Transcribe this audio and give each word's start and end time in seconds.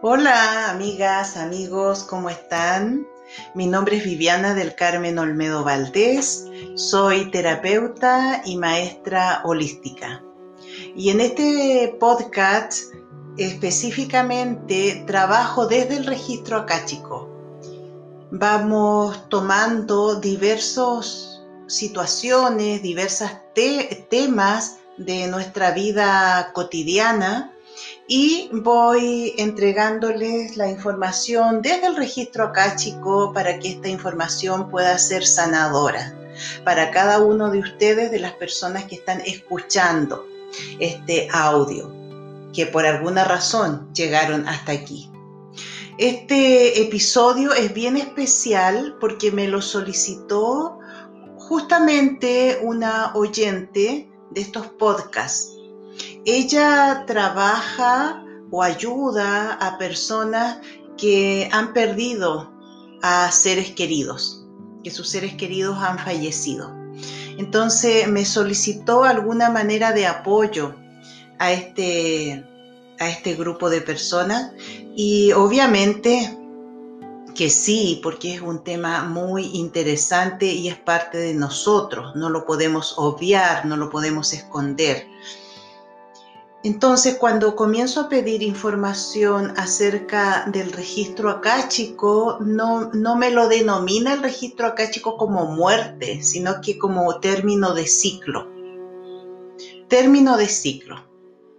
Hola 0.00 0.70
amigas, 0.70 1.36
amigos, 1.36 2.04
¿cómo 2.04 2.30
están? 2.30 3.04
Mi 3.54 3.66
nombre 3.66 3.96
es 3.96 4.04
Viviana 4.04 4.54
del 4.54 4.76
Carmen 4.76 5.18
Olmedo 5.18 5.64
Valdés, 5.64 6.46
soy 6.76 7.32
terapeuta 7.32 8.42
y 8.44 8.58
maestra 8.58 9.42
holística. 9.44 10.22
Y 10.94 11.10
en 11.10 11.20
este 11.20 11.96
podcast 11.98 12.94
específicamente 13.38 15.02
trabajo 15.04 15.66
desde 15.66 15.96
el 15.96 16.06
registro 16.06 16.58
acáchico. 16.58 17.28
Vamos 18.30 19.28
tomando 19.28 20.20
diversas 20.20 21.42
situaciones, 21.66 22.84
diversos 22.84 23.32
temas 24.08 24.76
de 24.96 25.26
nuestra 25.26 25.72
vida 25.72 26.52
cotidiana 26.52 27.52
y 28.10 28.48
voy 28.50 29.34
entregándoles 29.36 30.56
la 30.56 30.70
información 30.70 31.60
desde 31.60 31.88
el 31.88 31.96
registro 31.96 32.44
acáchico 32.44 33.32
para 33.34 33.58
que 33.58 33.68
esta 33.68 33.88
información 33.88 34.70
pueda 34.70 34.96
ser 34.96 35.26
sanadora 35.26 36.14
para 36.64 36.90
cada 36.90 37.20
uno 37.20 37.50
de 37.50 37.58
ustedes, 37.58 38.10
de 38.10 38.18
las 38.18 38.32
personas 38.32 38.84
que 38.84 38.94
están 38.94 39.20
escuchando 39.20 40.26
este 40.78 41.28
audio, 41.30 41.92
que 42.54 42.64
por 42.64 42.86
alguna 42.86 43.24
razón 43.24 43.92
llegaron 43.92 44.48
hasta 44.48 44.72
aquí. 44.72 45.10
Este 45.98 46.80
episodio 46.80 47.52
es 47.52 47.74
bien 47.74 47.98
especial 47.98 48.96
porque 49.00 49.32
me 49.32 49.48
lo 49.48 49.60
solicitó 49.60 50.78
justamente 51.36 52.58
una 52.62 53.12
oyente 53.14 54.08
de 54.30 54.40
estos 54.40 54.68
podcasts 54.68 55.57
ella 56.28 57.04
trabaja 57.06 58.22
o 58.50 58.62
ayuda 58.62 59.54
a 59.54 59.78
personas 59.78 60.58
que 60.98 61.48
han 61.52 61.72
perdido 61.72 62.52
a 63.02 63.30
seres 63.30 63.70
queridos, 63.70 64.46
que 64.84 64.90
sus 64.90 65.08
seres 65.08 65.34
queridos 65.34 65.78
han 65.78 65.98
fallecido. 65.98 66.70
Entonces 67.38 68.08
me 68.08 68.26
solicitó 68.26 69.04
alguna 69.04 69.48
manera 69.48 69.92
de 69.92 70.06
apoyo 70.06 70.74
a 71.38 71.52
este, 71.52 72.44
a 72.98 73.08
este 73.08 73.34
grupo 73.34 73.70
de 73.70 73.80
personas 73.80 74.52
y 74.94 75.32
obviamente 75.32 76.36
que 77.34 77.48
sí, 77.48 78.00
porque 78.02 78.34
es 78.34 78.42
un 78.42 78.64
tema 78.64 79.04
muy 79.04 79.46
interesante 79.54 80.46
y 80.46 80.68
es 80.68 80.76
parte 80.76 81.16
de 81.16 81.32
nosotros, 81.32 82.16
no 82.16 82.28
lo 82.28 82.44
podemos 82.44 82.94
obviar, 82.98 83.64
no 83.64 83.76
lo 83.76 83.88
podemos 83.88 84.32
esconder. 84.32 85.06
Entonces, 86.64 87.16
cuando 87.18 87.54
comienzo 87.54 88.00
a 88.00 88.08
pedir 88.08 88.42
información 88.42 89.54
acerca 89.56 90.44
del 90.46 90.72
registro 90.72 91.30
acáchico, 91.30 92.38
no, 92.40 92.90
no 92.92 93.14
me 93.14 93.30
lo 93.30 93.48
denomina 93.48 94.12
el 94.12 94.22
registro 94.22 94.66
acáchico 94.66 95.16
como 95.16 95.46
muerte, 95.46 96.20
sino 96.22 96.60
que 96.60 96.76
como 96.76 97.20
término 97.20 97.74
de 97.74 97.86
ciclo. 97.86 98.48
Término 99.86 100.36
de 100.36 100.48
ciclo. 100.48 100.96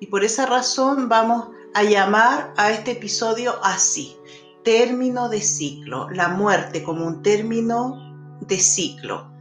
Y 0.01 0.07
por 0.07 0.25
esa 0.25 0.45
razón 0.45 1.07
vamos 1.07 1.47
a 1.73 1.83
llamar 1.83 2.53
a 2.57 2.71
este 2.71 2.91
episodio 2.91 3.53
así, 3.63 4.17
término 4.65 5.29
de 5.29 5.41
ciclo, 5.41 6.09
la 6.09 6.27
muerte 6.27 6.83
como 6.83 7.05
un 7.05 7.21
término 7.21 8.37
de 8.41 8.57
ciclo 8.57 9.38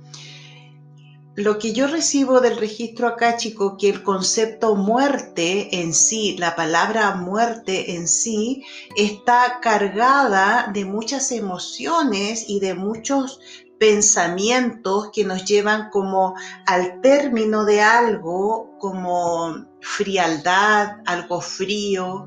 lo 1.39 1.61
que 1.61 1.73
yo 1.73 1.87
recibo 1.87 2.41
del 2.41 2.57
registro 2.57 3.07
acá, 3.07 3.37
chico, 3.37 3.77
que 3.77 3.89
el 3.89 4.03
concepto 4.03 4.75
muerte 4.75 5.81
en 5.81 5.95
sí, 5.95 6.37
la 6.37 6.57
palabra 6.57 7.15
muerte 7.15 7.95
en 7.95 8.09
sí, 8.09 8.65
está 8.97 9.61
cargada 9.63 10.69
de 10.75 10.85
muchas 10.85 11.31
emociones 11.31 12.47
y 12.49 12.59
de 12.59 12.75
muchos 12.75 13.39
pensamientos 13.79 15.11
que 15.13 15.23
nos 15.23 15.45
llevan 15.45 15.91
como 15.91 16.35
al 16.67 17.01
término 17.03 17.65
de 17.65 17.83
algo, 17.83 18.77
como 18.81 19.65
frialdad, 19.81 20.97
algo 21.07 21.41
frío, 21.41 22.27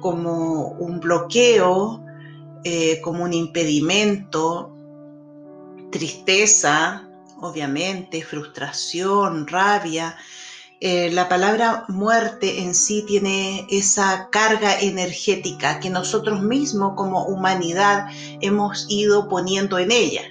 como 0.00 0.70
un 0.70 0.98
bloqueo, 0.98 2.04
eh, 2.64 3.00
como 3.02 3.22
un 3.22 3.34
impedimento, 3.34 4.74
tristeza, 5.92 7.07
obviamente, 7.40 8.22
frustración, 8.22 9.46
rabia. 9.46 10.16
Eh, 10.80 11.10
la 11.10 11.28
palabra 11.28 11.84
muerte 11.88 12.60
en 12.60 12.74
sí 12.74 13.04
tiene 13.06 13.66
esa 13.68 14.28
carga 14.30 14.78
energética 14.78 15.80
que 15.80 15.90
nosotros 15.90 16.40
mismos 16.40 16.92
como 16.96 17.26
humanidad 17.26 18.06
hemos 18.40 18.86
ido 18.88 19.28
poniendo 19.28 19.78
en 19.78 19.90
ella. 19.90 20.22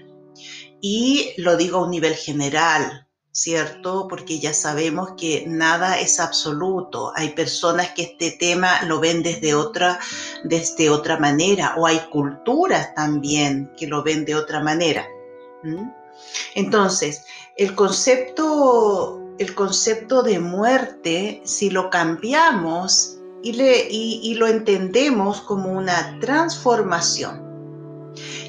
Y 0.81 1.31
lo 1.37 1.57
digo 1.57 1.79
a 1.79 1.83
un 1.83 1.91
nivel 1.91 2.15
general, 2.15 3.07
¿cierto? 3.31 4.07
Porque 4.07 4.39
ya 4.39 4.53
sabemos 4.53 5.11
que 5.17 5.45
nada 5.47 5.99
es 5.99 6.19
absoluto. 6.19 7.11
Hay 7.15 7.29
personas 7.29 7.91
que 7.91 8.03
este 8.03 8.31
tema 8.31 8.83
lo 8.83 8.99
ven 8.99 9.21
desde 9.21 9.53
otra, 9.53 9.99
desde 10.43 10.89
otra 10.89 11.17
manera, 11.19 11.75
o 11.77 11.85
hay 11.85 11.99
culturas 12.11 12.93
también 12.95 13.71
que 13.77 13.87
lo 13.87 14.01
ven 14.01 14.23
de 14.23 14.35
otra 14.35 14.61
manera. 14.61 15.05
Entonces, 16.55 17.23
el 17.55 17.75
concepto, 17.75 19.21
el 19.39 19.53
concepto 19.55 20.23
de 20.23 20.39
muerte, 20.39 21.41
si 21.43 21.69
lo 21.69 21.89
cambiamos 21.89 23.17
y, 23.43 23.51
y 24.23 24.33
lo 24.35 24.47
entendemos 24.47 25.41
como 25.41 25.71
una 25.71 26.19
transformación, 26.19 27.47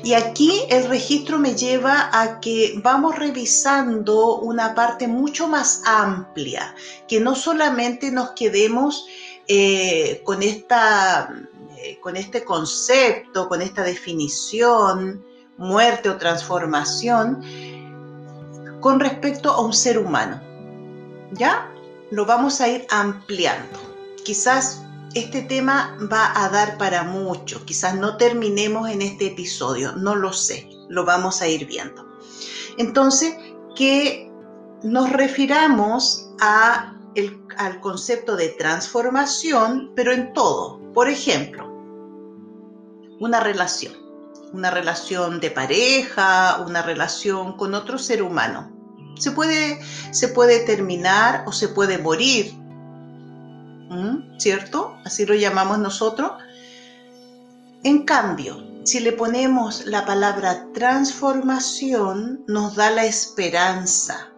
y 0.02 0.14
aquí 0.14 0.62
el 0.70 0.88
registro 0.88 1.38
me 1.38 1.54
lleva 1.54 2.08
a 2.12 2.40
que 2.40 2.80
vamos 2.82 3.18
revisando 3.18 4.36
una 4.36 4.74
parte 4.74 5.08
mucho 5.08 5.48
más 5.48 5.82
amplia, 5.84 6.74
que 7.08 7.20
no 7.20 7.34
solamente 7.34 8.10
nos 8.10 8.30
quedemos 8.30 9.06
eh, 9.48 10.22
con, 10.24 10.42
esta, 10.42 11.32
eh, 11.78 11.98
con 12.00 12.16
este 12.16 12.44
concepto, 12.44 13.48
con 13.48 13.60
esta 13.60 13.82
definición, 13.82 15.24
muerte 15.56 16.08
o 16.08 16.16
transformación, 16.16 17.42
con 18.80 19.00
respecto 19.00 19.50
a 19.50 19.60
un 19.60 19.72
ser 19.72 19.98
humano. 19.98 20.40
¿Ya? 21.32 21.72
Lo 22.10 22.24
vamos 22.24 22.60
a 22.60 22.68
ir 22.68 22.86
ampliando. 22.90 23.78
Quizás 24.24 24.82
este 25.14 25.42
tema 25.42 25.96
va 26.12 26.32
a 26.44 26.48
dar 26.50 26.76
para 26.78 27.02
mucho, 27.02 27.64
quizás 27.64 27.94
no 27.94 28.16
terminemos 28.16 28.90
en 28.90 29.02
este 29.02 29.28
episodio, 29.28 29.92
no 29.92 30.14
lo 30.14 30.32
sé, 30.32 30.68
lo 30.88 31.04
vamos 31.04 31.40
a 31.40 31.48
ir 31.48 31.66
viendo. 31.66 32.06
Entonces, 32.76 33.34
que 33.74 34.30
nos 34.82 35.10
refiramos 35.10 36.30
al 36.40 37.80
concepto 37.80 38.36
de 38.36 38.50
transformación, 38.50 39.92
pero 39.96 40.12
en 40.12 40.32
todo. 40.32 40.80
Por 40.92 41.08
ejemplo, 41.08 41.66
una 43.18 43.40
relación 43.40 44.07
una 44.52 44.70
relación 44.70 45.40
de 45.40 45.50
pareja, 45.50 46.62
una 46.66 46.82
relación 46.82 47.56
con 47.56 47.74
otro 47.74 47.98
ser 47.98 48.22
humano. 48.22 48.70
Se 49.18 49.32
puede, 49.32 49.80
se 50.12 50.28
puede 50.28 50.60
terminar 50.60 51.44
o 51.46 51.52
se 51.52 51.68
puede 51.68 51.98
morir, 51.98 52.54
¿cierto? 54.38 54.96
Así 55.04 55.26
lo 55.26 55.34
llamamos 55.34 55.78
nosotros. 55.78 56.32
En 57.82 58.04
cambio, 58.04 58.64
si 58.84 59.00
le 59.00 59.12
ponemos 59.12 59.86
la 59.86 60.06
palabra 60.06 60.66
transformación, 60.72 62.44
nos 62.46 62.76
da 62.76 62.90
la 62.90 63.04
esperanza 63.04 64.28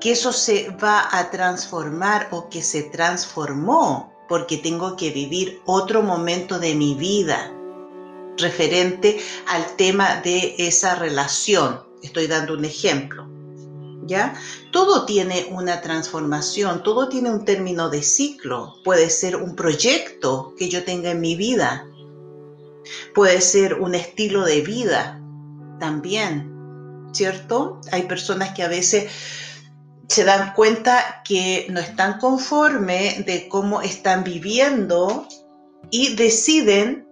que 0.00 0.12
eso 0.12 0.32
se 0.32 0.70
va 0.82 1.08
a 1.12 1.30
transformar 1.30 2.28
o 2.30 2.48
que 2.48 2.62
se 2.62 2.84
transformó 2.84 4.12
porque 4.28 4.56
tengo 4.56 4.96
que 4.96 5.10
vivir 5.10 5.60
otro 5.66 6.02
momento 6.02 6.58
de 6.58 6.74
mi 6.74 6.94
vida 6.94 7.52
referente 8.40 9.18
al 9.46 9.76
tema 9.76 10.20
de 10.20 10.54
esa 10.58 10.94
relación. 10.94 11.82
Estoy 12.02 12.26
dando 12.26 12.54
un 12.54 12.64
ejemplo. 12.64 13.28
¿Ya? 14.06 14.34
Todo 14.72 15.04
tiene 15.04 15.46
una 15.50 15.82
transformación, 15.82 16.82
todo 16.82 17.08
tiene 17.08 17.30
un 17.30 17.44
término 17.44 17.90
de 17.90 18.02
ciclo. 18.02 18.74
Puede 18.82 19.08
ser 19.08 19.36
un 19.36 19.54
proyecto 19.54 20.54
que 20.58 20.68
yo 20.68 20.82
tenga 20.84 21.10
en 21.10 21.20
mi 21.20 21.36
vida. 21.36 21.86
Puede 23.14 23.40
ser 23.40 23.74
un 23.74 23.94
estilo 23.94 24.44
de 24.44 24.62
vida 24.62 25.20
también, 25.78 27.10
¿cierto? 27.12 27.80
Hay 27.92 28.02
personas 28.02 28.52
que 28.54 28.64
a 28.64 28.68
veces 28.68 29.10
se 30.08 30.24
dan 30.24 30.54
cuenta 30.54 31.22
que 31.24 31.68
no 31.70 31.78
están 31.78 32.18
conformes 32.18 33.24
de 33.26 33.48
cómo 33.48 33.80
están 33.80 34.24
viviendo 34.24 35.28
y 35.90 36.16
deciden 36.16 37.06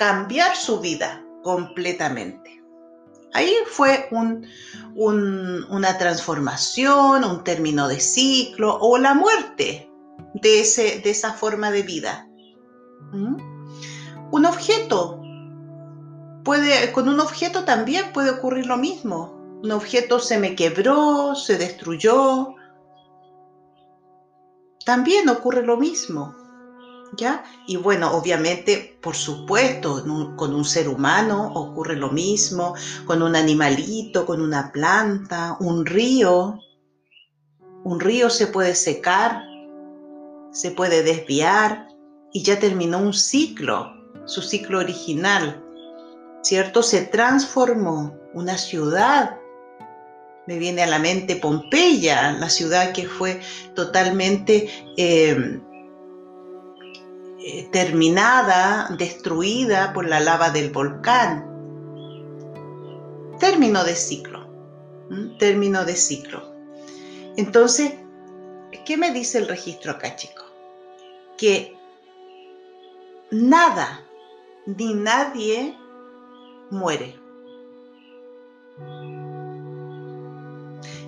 cambiar 0.00 0.56
su 0.56 0.80
vida 0.80 1.22
completamente. 1.42 2.64
Ahí 3.34 3.54
fue 3.66 4.08
una 4.94 5.98
transformación, 5.98 7.22
un 7.22 7.44
término 7.44 7.86
de 7.86 8.00
ciclo 8.00 8.78
o 8.80 8.96
la 8.96 9.12
muerte 9.12 9.90
de, 10.32 10.60
ese, 10.60 11.00
de 11.00 11.10
esa 11.10 11.34
forma 11.34 11.70
de 11.70 11.82
vida. 11.82 12.26
¿Mm? 13.12 13.36
Un 14.32 14.46
objeto. 14.46 15.20
Puede, 16.44 16.92
con 16.92 17.06
un 17.06 17.20
objeto 17.20 17.64
también 17.64 18.10
puede 18.14 18.30
ocurrir 18.30 18.64
lo 18.64 18.78
mismo. 18.78 19.34
Un 19.62 19.70
objeto 19.70 20.18
se 20.18 20.38
me 20.38 20.54
quebró, 20.54 21.34
se 21.34 21.58
destruyó. 21.58 22.54
También 24.86 25.28
ocurre 25.28 25.62
lo 25.62 25.76
mismo. 25.76 26.39
¿Ya? 27.16 27.42
Y 27.66 27.76
bueno, 27.76 28.12
obviamente, 28.12 28.98
por 29.02 29.16
supuesto, 29.16 30.04
con 30.36 30.54
un 30.54 30.64
ser 30.64 30.88
humano 30.88 31.52
ocurre 31.54 31.96
lo 31.96 32.10
mismo, 32.10 32.74
con 33.04 33.22
un 33.22 33.34
animalito, 33.34 34.24
con 34.24 34.40
una 34.40 34.70
planta, 34.70 35.56
un 35.60 35.84
río. 35.84 36.60
Un 37.82 37.98
río 37.98 38.30
se 38.30 38.46
puede 38.46 38.74
secar, 38.74 39.42
se 40.52 40.70
puede 40.70 41.02
desviar 41.02 41.88
y 42.32 42.42
ya 42.42 42.58
terminó 42.58 42.98
un 42.98 43.12
ciclo, 43.12 43.92
su 44.26 44.42
ciclo 44.42 44.78
original, 44.78 45.64
¿cierto? 46.42 46.82
Se 46.82 47.02
transformó 47.02 48.16
una 48.34 48.56
ciudad. 48.56 49.36
Me 50.46 50.58
viene 50.58 50.82
a 50.82 50.86
la 50.86 50.98
mente 50.98 51.36
Pompeya, 51.36 52.32
la 52.32 52.48
ciudad 52.48 52.92
que 52.92 53.06
fue 53.06 53.40
totalmente 53.74 54.68
eh, 54.96 55.60
eh, 57.42 57.68
terminada, 57.72 58.94
destruida 58.98 59.94
por 59.94 60.06
la 60.06 60.20
lava 60.20 60.50
del 60.50 60.70
volcán. 60.70 61.46
Término 63.38 63.82
de 63.82 63.96
ciclo. 63.96 64.46
Término 65.38 65.86
de 65.86 65.96
ciclo. 65.96 66.54
Entonces, 67.38 67.94
¿qué 68.84 68.98
me 68.98 69.10
dice 69.12 69.38
el 69.38 69.48
registro 69.48 69.92
acá, 69.92 70.16
chicos? 70.16 70.44
Que 71.38 71.74
nada 73.30 74.04
ni 74.66 74.92
nadie 74.92 75.74
muere. 76.70 77.18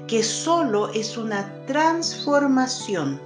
Que 0.08 0.22
solo 0.22 0.88
es 0.94 1.18
una 1.18 1.66
transformación 1.66 3.20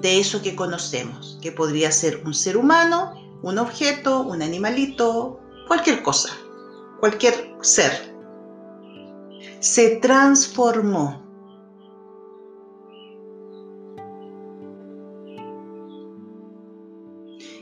de 0.00 0.20
eso 0.20 0.42
que 0.42 0.54
conocemos, 0.54 1.38
que 1.42 1.52
podría 1.52 1.90
ser 1.90 2.22
un 2.24 2.34
ser 2.34 2.56
humano, 2.56 3.14
un 3.42 3.58
objeto, 3.58 4.22
un 4.22 4.42
animalito, 4.42 5.40
cualquier 5.66 6.02
cosa, 6.02 6.30
cualquier 7.00 7.54
ser. 7.60 8.14
Se 9.60 9.96
transformó. 9.96 11.26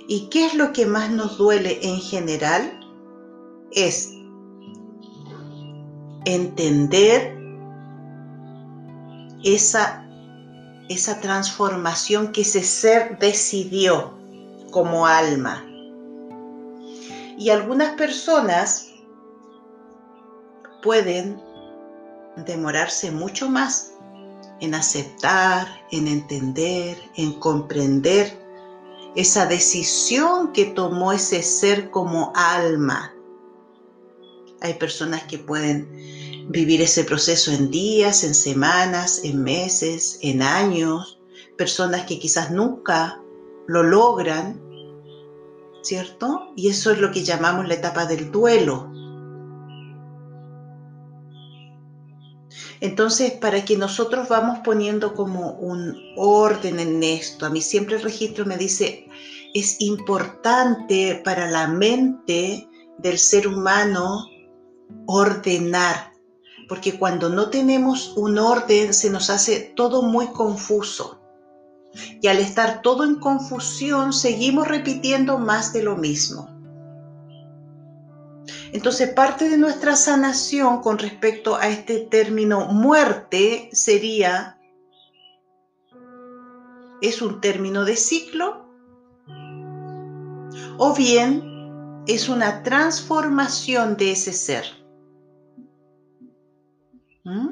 ¿Y 0.09 0.29
qué 0.31 0.47
es 0.47 0.55
lo 0.55 0.73
que 0.73 0.87
más 0.87 1.11
nos 1.11 1.37
duele 1.37 1.81
en 1.83 1.99
general? 1.99 2.81
Es 3.73 4.13
entender 6.25 7.37
esa 9.43 10.06
esa 10.89 11.21
transformación 11.21 12.33
que 12.33 12.43
ese 12.43 12.63
ser 12.63 13.19
decidió 13.19 14.15
como 14.71 15.07
alma. 15.07 15.65
Y 17.39 17.51
algunas 17.51 17.95
personas 17.97 18.89
pueden 20.83 21.41
demorarse 22.45 23.11
mucho 23.11 23.49
más 23.49 23.93
en 24.61 24.75
aceptar, 24.75 25.67
en 25.91 26.09
entender, 26.09 26.99
en 27.17 27.33
comprender 27.41 28.39
esa 29.15 29.47
decisión 29.47 30.53
que 30.53 30.67
tomó 30.67 31.13
ese 31.13 31.43
ser 31.43 31.91
como 31.91 32.33
alma. 32.35 33.15
Hay 34.61 34.75
personas 34.75 35.25
que 35.25 35.39
pueden 35.39 36.26
vivir 36.49 36.81
ese 36.83 37.05
proceso 37.05 37.53
en 37.53 37.71
días, 37.71 38.25
en 38.25 38.35
semanas, 38.35 39.21
en 39.25 39.43
meses, 39.43 40.19
en 40.23 40.43
años, 40.43 41.21
personas 41.57 42.07
que 42.07 42.19
quizás 42.19 42.51
nunca 42.51 43.21
lo 43.67 43.83
logran, 43.83 44.61
¿cierto? 45.83 46.53
Y 46.57 46.69
eso 46.69 46.93
es 46.93 46.99
lo 46.99 47.11
que 47.11 47.25
llamamos 47.25 47.67
la 47.67 47.75
etapa 47.75 48.07
del 48.07 48.31
duelo. 48.31 48.91
Entonces, 52.81 53.33
para 53.33 53.65
que 53.65 53.77
nosotros 53.77 54.29
vamos 54.29 54.59
poniendo 54.63 55.15
como 55.15 55.53
un 55.53 55.97
orden 56.17 56.79
en 56.79 57.03
esto, 57.03 57.47
a 57.47 57.51
mí 57.51 57.63
siempre 57.63 57.97
el 57.97 58.03
registro 58.03 58.45
me 58.45 58.59
dice, 58.59 59.09
es 59.55 59.81
importante 59.81 61.21
para 61.25 61.51
la 61.51 61.67
mente 61.67 62.69
del 62.99 63.19
ser 63.19 63.49
humano 63.49 64.27
ordenar 65.07 66.16
porque 66.69 66.99
cuando 66.99 67.29
no 67.29 67.51
tenemos 67.51 68.17
un 68.17 68.39
orden 68.39 68.93
se 68.93 69.11
nos 69.11 69.31
hace 69.31 69.61
todo 69.77 70.03
muy 70.03 70.29
confuso. 70.29 71.21
Y 72.21 72.29
al 72.29 72.39
estar 72.39 72.83
todo 72.83 73.05
en 73.05 73.17
confusión, 73.17 74.13
seguimos 74.13 74.69
repitiendo 74.69 75.39
más 75.39 75.73
de 75.73 75.83
lo 75.83 75.97
mismo. 75.97 76.51
Entonces, 78.73 79.11
parte 79.11 79.49
de 79.49 79.57
nuestra 79.57 79.97
sanación 79.97 80.83
con 80.83 80.99
respecto 80.99 81.57
a 81.57 81.69
este 81.69 82.01
término 82.01 82.67
muerte 82.67 83.71
sería, 83.73 84.59
¿es 87.01 87.23
un 87.23 87.41
término 87.41 87.85
de 87.85 87.97
ciclo? 87.97 88.67
¿O 90.79 90.95
bien 90.95 92.03
es 92.07 92.29
una 92.29 92.63
transformación 92.63 93.97
de 93.97 94.13
ese 94.13 94.33
ser? 94.33 94.86
¿Mm? 97.27 97.49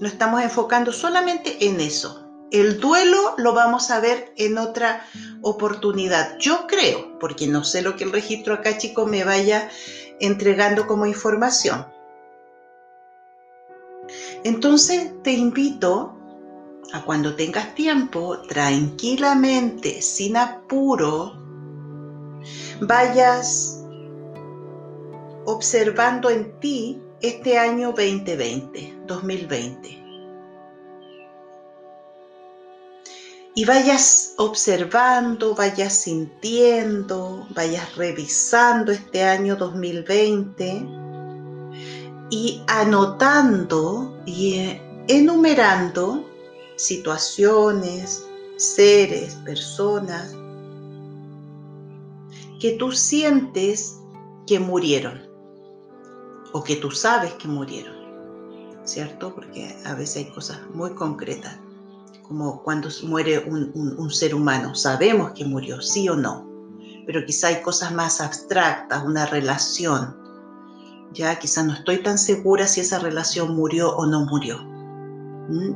Nos 0.00 0.12
estamos 0.12 0.42
enfocando 0.42 0.92
solamente 0.92 1.66
en 1.66 1.80
eso. 1.80 2.26
El 2.50 2.80
duelo 2.80 3.34
lo 3.38 3.54
vamos 3.54 3.92
a 3.92 4.00
ver 4.00 4.32
en 4.36 4.58
otra 4.58 5.06
oportunidad. 5.42 6.36
Yo 6.38 6.66
creo, 6.66 7.16
porque 7.20 7.46
no 7.46 7.62
sé 7.62 7.82
lo 7.82 7.94
que 7.94 8.02
el 8.02 8.12
registro 8.12 8.54
acá, 8.54 8.76
chico, 8.76 9.06
me 9.06 9.22
vaya 9.22 9.68
entregando 10.18 10.88
como 10.88 11.06
información. 11.06 11.86
Entonces 14.42 15.22
te 15.22 15.32
invito 15.32 16.16
a 16.92 17.02
cuando 17.04 17.36
tengas 17.36 17.72
tiempo, 17.76 18.40
tranquilamente, 18.48 20.02
sin 20.02 20.36
apuro, 20.36 21.38
vayas 22.80 23.84
observando 25.44 26.28
en 26.30 26.58
ti 26.58 27.00
este 27.22 27.58
año 27.58 27.88
2020, 27.88 29.02
2020. 29.06 30.00
Y 33.54 33.64
vayas 33.66 34.34
observando, 34.38 35.54
vayas 35.54 35.92
sintiendo, 35.92 37.46
vayas 37.50 37.94
revisando 37.96 38.92
este 38.92 39.22
año 39.22 39.56
2020 39.56 40.86
y 42.30 42.62
anotando 42.68 44.16
y 44.24 44.78
enumerando 45.08 46.24
situaciones, 46.76 48.24
seres, 48.56 49.34
personas 49.44 50.34
que 52.60 52.72
tú 52.78 52.92
sientes 52.92 53.98
que 54.46 54.58
murieron 54.58 55.29
o 56.52 56.62
que 56.62 56.76
tú 56.76 56.90
sabes 56.90 57.32
que 57.34 57.48
murieron, 57.48 57.94
¿cierto? 58.84 59.34
Porque 59.34 59.76
a 59.84 59.94
veces 59.94 60.24
hay 60.24 60.32
cosas 60.32 60.60
muy 60.72 60.94
concretas, 60.94 61.58
como 62.22 62.62
cuando 62.62 62.88
muere 63.04 63.38
un, 63.38 64.10
ser 64.10 64.34
humano, 64.34 64.74
sabemos 64.74 65.32
que 65.32 65.44
murió, 65.44 65.80
sí 65.80 66.08
o 66.08 66.16
no, 66.16 66.48
pero 67.06 67.24
quizá 67.24 67.48
hay 67.48 67.62
cosas 67.62 67.92
más 67.92 68.20
abstractas, 68.20 69.04
una 69.04 69.26
relación, 69.26 70.16
ya 71.12 71.36
quizá 71.38 71.62
no 71.62 71.72
estoy 71.72 72.02
tan 72.02 72.18
segura 72.18 72.66
si 72.66 72.80
esa 72.80 72.98
relación 73.00 73.54
murió 73.56 73.96
o 73.96 74.06
no 74.06 74.26
murió, 74.26 74.64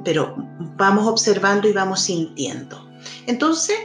pero 0.05 0.37
vamos 0.77 1.07
observando 1.07 1.69
y 1.69 1.73
vamos 1.73 2.03
sintiendo. 2.03 2.89
Entonces, 3.27 3.77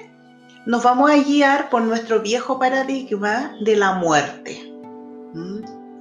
nos 0.67 0.84
vamos 0.84 1.10
a 1.10 1.15
guiar 1.15 1.69
por 1.69 1.81
nuestro 1.81 2.22
viejo 2.22 2.60
paradigma 2.60 3.55
de 3.62 3.75
la 3.75 3.93
muerte 3.93 4.72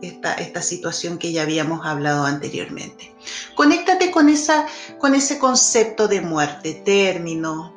esta, 0.02 0.62
situación 0.62 1.18
que 1.18 1.32
ya 1.32 1.42
habíamos 1.42 1.84
hablado 1.84 2.24
anteriormente. 2.24 3.14
Conéctate 3.54 4.10
con, 4.10 4.28
esa, 4.28 4.66
con 4.98 5.14
ese 5.14 5.38
concepto 5.38 6.08
de 6.08 6.20
muerte, 6.20 6.82
término, 6.84 7.74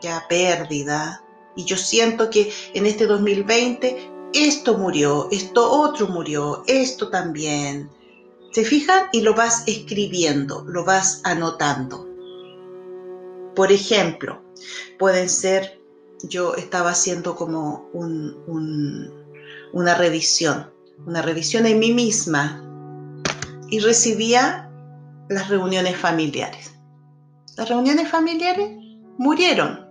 ya 0.00 0.24
pérdida. 0.28 1.24
Y 1.56 1.64
yo 1.64 1.76
siento 1.76 2.30
que 2.30 2.52
en 2.74 2.86
este 2.86 3.06
2020 3.06 4.10
esto 4.32 4.76
murió, 4.76 5.28
esto 5.30 5.70
otro 5.70 6.08
murió, 6.08 6.62
esto 6.66 7.08
también. 7.10 7.90
¿Se 8.52 8.64
fijan? 8.64 9.06
Y 9.12 9.20
lo 9.20 9.34
vas 9.34 9.64
escribiendo, 9.66 10.64
lo 10.66 10.84
vas 10.84 11.20
anotando. 11.24 12.06
Por 13.54 13.72
ejemplo, 13.72 14.40
pueden 14.98 15.28
ser, 15.28 15.80
yo 16.22 16.54
estaba 16.54 16.90
haciendo 16.90 17.34
como 17.34 17.90
una 19.72 19.94
revisión, 19.94 20.70
una 21.06 21.22
revisión 21.22 21.66
en 21.66 21.78
mí 21.78 21.92
misma 21.92 22.64
y 23.70 23.80
recibía 23.80 24.70
las 25.28 25.48
reuniones 25.48 25.96
familiares. 25.96 26.74
Las 27.56 27.68
reuniones 27.68 28.08
familiares 28.08 28.70
murieron 29.18 29.86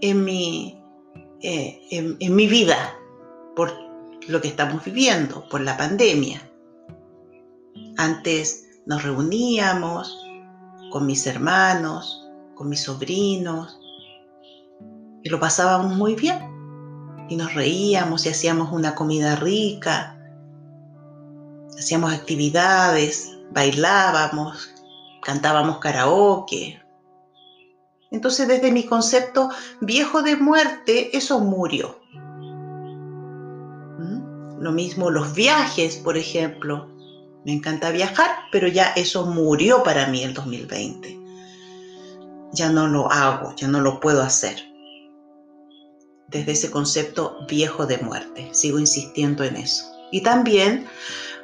en 0.00 0.24
mi, 0.24 0.80
eh, 1.40 1.80
en 1.90 2.34
mi 2.34 2.46
vida 2.46 2.94
por 3.54 3.72
lo 4.28 4.40
que 4.40 4.48
estamos 4.48 4.84
viviendo, 4.84 5.48
por 5.48 5.60
la 5.60 5.76
pandemia. 5.76 6.40
Antes 7.96 8.80
nos 8.86 9.02
reuníamos 9.02 10.18
con 10.90 11.06
mis 11.06 11.26
hermanos, 11.26 12.28
con 12.54 12.68
mis 12.68 12.82
sobrinos, 12.82 13.78
y 15.22 15.28
lo 15.28 15.38
pasábamos 15.38 15.96
muy 15.96 16.14
bien. 16.14 16.51
Y 17.28 17.36
nos 17.36 17.54
reíamos 17.54 18.26
y 18.26 18.28
hacíamos 18.28 18.72
una 18.72 18.94
comida 18.94 19.36
rica, 19.36 20.18
hacíamos 21.78 22.12
actividades, 22.12 23.36
bailábamos, 23.52 24.72
cantábamos 25.22 25.78
karaoke. 25.78 26.80
Entonces 28.10 28.46
desde 28.46 28.70
mi 28.70 28.84
concepto 28.84 29.50
viejo 29.80 30.22
de 30.22 30.36
muerte, 30.36 31.16
eso 31.16 31.40
murió. 31.40 31.98
¿Mm? 33.98 34.60
Lo 34.60 34.72
mismo 34.72 35.10
los 35.10 35.34
viajes, 35.34 35.96
por 35.96 36.16
ejemplo. 36.16 36.88
Me 37.44 37.52
encanta 37.52 37.90
viajar, 37.90 38.30
pero 38.52 38.68
ya 38.68 38.92
eso 38.94 39.26
murió 39.26 39.82
para 39.82 40.06
mí 40.06 40.22
el 40.22 40.34
2020. 40.34 41.18
Ya 42.52 42.68
no 42.68 42.86
lo 42.86 43.10
hago, 43.10 43.56
ya 43.56 43.66
no 43.66 43.80
lo 43.80 43.98
puedo 43.98 44.22
hacer. 44.22 44.71
Desde 46.32 46.52
ese 46.52 46.70
concepto 46.70 47.36
viejo 47.46 47.86
de 47.86 47.98
muerte, 47.98 48.48
sigo 48.52 48.78
insistiendo 48.78 49.44
en 49.44 49.56
eso. 49.56 49.84
Y 50.10 50.22
también 50.22 50.86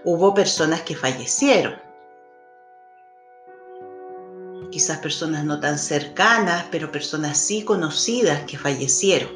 hubo 0.05 0.35
personas 0.35 0.83
que 0.83 0.97
fallecieron. 0.97 1.75
Quizás 4.71 4.99
personas 4.99 5.45
no 5.45 5.61
tan 5.61 5.79
cercanas, 5.79 6.67
pero 6.71 6.91
personas 6.91 7.39
sí 7.39 7.63
conocidas 7.65 8.43
que 8.43 8.59
fallecieron. 8.59 9.31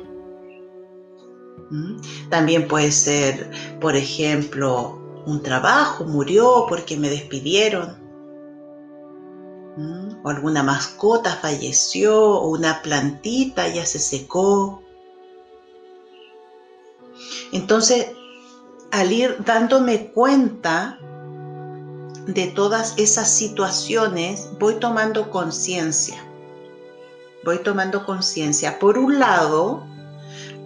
¿Mm? 1.71 2.00
También 2.30 2.68
puede 2.68 2.92
ser, 2.92 3.50
por 3.80 3.97
ejemplo, 3.97 4.99
un 5.26 5.42
trabajo 5.42 6.04
murió 6.04 6.66
porque 6.68 6.97
me 6.97 7.09
despidieron, 7.09 8.02
o 10.23 10.28
alguna 10.28 10.62
mascota 10.62 11.35
falleció, 11.37 12.18
o 12.18 12.49
una 12.49 12.82
plantita 12.82 13.68
ya 13.68 13.85
se 13.85 13.99
secó. 13.99 14.81
Entonces, 17.52 18.09
al 18.90 19.12
ir 19.12 19.37
dándome 19.44 20.11
cuenta 20.12 20.99
de 22.26 22.47
todas 22.49 22.94
esas 22.99 23.30
situaciones, 23.30 24.50
voy 24.59 24.75
tomando 24.75 25.30
conciencia. 25.30 26.16
Voy 27.44 27.59
tomando 27.59 28.06
conciencia. 28.06 28.78
Por 28.78 28.99
un 28.99 29.18
lado, 29.18 29.85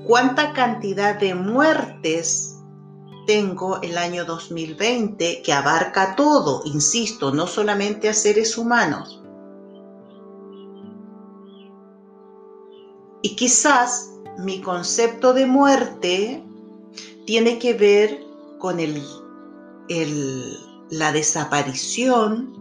cuánta 0.06 0.52
cantidad 0.52 1.18
de 1.18 1.34
muertes 1.34 2.56
tengo 3.26 3.80
el 3.82 3.98
año 3.98 4.24
2020 4.24 5.42
que 5.42 5.52
abarca 5.52 6.14
todo, 6.14 6.62
insisto, 6.64 7.32
no 7.32 7.46
solamente 7.46 8.08
a 8.08 8.14
seres 8.14 8.56
humanos. 8.56 9.22
Y 13.22 13.34
quizás 13.34 14.12
mi 14.38 14.60
concepto 14.60 15.32
de 15.32 15.46
muerte 15.46 16.45
tiene 17.26 17.58
que 17.58 17.74
ver 17.74 18.24
con 18.58 18.80
el, 18.80 19.02
la 20.90 21.12
desaparición, 21.12 22.54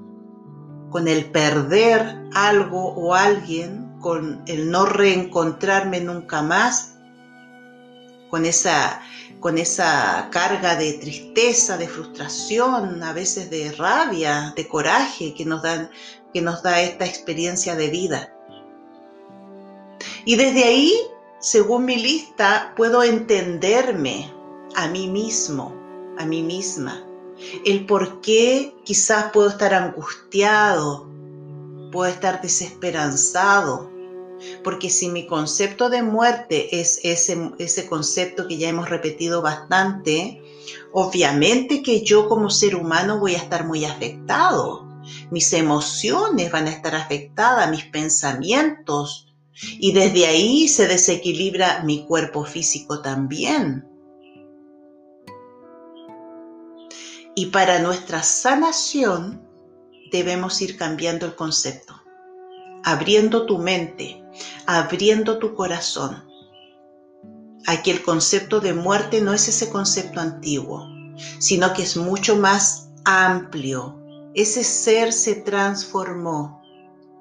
con 0.89 1.07
el 1.07 1.31
perder 1.31 2.23
algo 2.33 2.89
o 2.95 3.13
alguien, 3.13 3.97
con 4.01 4.43
el 4.47 4.69
no 4.69 4.85
reencontrarme 4.85 6.01
nunca 6.01 6.41
más, 6.41 6.95
con 8.29 8.45
esa 8.45 9.01
con 9.39 9.59
esa 9.59 10.29
carga 10.31 10.75
de 10.75 10.93
tristeza, 10.93 11.77
de 11.77 11.87
frustración, 11.87 13.03
a 13.03 13.13
veces 13.13 13.49
de 13.51 13.71
rabia, 13.73 14.53
de 14.55 14.67
coraje 14.67 15.35
que 15.35 15.45
nos, 15.45 15.61
dan, 15.61 15.91
que 16.33 16.41
nos 16.41 16.63
da 16.63 16.81
esta 16.81 17.05
experiencia 17.05 17.75
de 17.75 17.89
vida. 17.89 18.33
Y 20.25 20.35
desde 20.35 20.63
ahí, 20.63 20.93
según 21.39 21.85
mi 21.85 21.97
lista, 21.97 22.73
puedo 22.75 23.03
entenderme 23.03 24.33
a 24.75 24.87
mí 24.87 25.07
mismo, 25.07 25.73
a 26.17 26.25
mí 26.25 26.41
misma, 26.41 27.05
el 27.65 27.85
por 27.85 28.21
qué 28.21 28.75
quizás 28.83 29.31
puedo 29.31 29.49
estar 29.49 29.73
angustiado, 29.73 31.09
puedo 31.91 32.11
estar 32.11 32.41
desesperanzado, 32.41 33.91
porque 34.63 34.89
si 34.89 35.09
mi 35.09 35.27
concepto 35.27 35.89
de 35.89 36.03
muerte 36.03 36.79
es 36.79 36.99
ese, 37.03 37.51
ese 37.57 37.87
concepto 37.87 38.47
que 38.47 38.57
ya 38.57 38.69
hemos 38.69 38.89
repetido 38.89 39.41
bastante, 39.41 40.41
obviamente 40.91 41.81
que 41.81 42.03
yo 42.03 42.27
como 42.27 42.49
ser 42.49 42.75
humano 42.75 43.19
voy 43.19 43.35
a 43.35 43.39
estar 43.39 43.65
muy 43.65 43.85
afectado. 43.85 44.85
Mis 45.31 45.53
emociones 45.53 46.51
van 46.51 46.67
a 46.67 46.71
estar 46.71 46.95
afectadas, 46.95 47.69
mis 47.69 47.85
pensamientos. 47.85 49.33
Y 49.79 49.93
desde 49.93 50.25
ahí 50.25 50.67
se 50.67 50.87
desequilibra 50.87 51.83
mi 51.83 52.05
cuerpo 52.05 52.43
físico 52.43 53.01
también. 53.01 53.85
Y 57.35 57.47
para 57.47 57.79
nuestra 57.79 58.23
sanación 58.23 59.45
debemos 60.09 60.61
ir 60.61 60.77
cambiando 60.77 61.25
el 61.25 61.35
concepto, 61.35 62.01
abriendo 62.83 63.45
tu 63.45 63.57
mente, 63.57 64.23
abriendo 64.65 65.37
tu 65.37 65.53
corazón. 65.53 66.23
Aquí 67.67 67.91
el 67.91 68.03
concepto 68.03 68.61
de 68.61 68.73
muerte 68.73 69.21
no 69.21 69.33
es 69.33 69.49
ese 69.49 69.69
concepto 69.69 70.21
antiguo, 70.21 70.87
sino 71.39 71.73
que 71.73 71.83
es 71.83 71.97
mucho 71.97 72.37
más 72.37 72.89
amplio. 73.03 73.99
Ese 74.33 74.63
ser 74.63 75.11
se 75.11 75.35
transformó. 75.35 76.61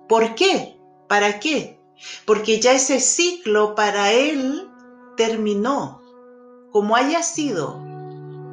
¿Por 0.08 0.34
qué? 0.34 0.78
¿Para 1.08 1.40
qué? 1.40 1.80
Porque 2.24 2.60
ya 2.60 2.72
ese 2.72 3.00
ciclo 3.00 3.74
para 3.74 4.12
él 4.12 4.68
terminó. 5.16 6.00
Como 6.70 6.96
haya 6.96 7.22
sido, 7.22 7.83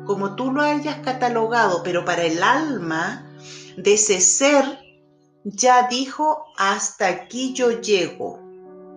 como 0.06 0.36
tú 0.36 0.52
lo 0.52 0.62
hayas 0.62 0.98
catalogado, 1.00 1.82
pero 1.84 2.06
para 2.06 2.24
el 2.24 2.42
alma 2.44 3.26
de 3.78 3.94
ese 3.94 4.22
ser 4.22 4.80
ya 5.44 5.88
dijo, 5.88 6.46
hasta 6.58 7.08
aquí 7.08 7.54
yo 7.54 7.82
llego. 7.82 8.40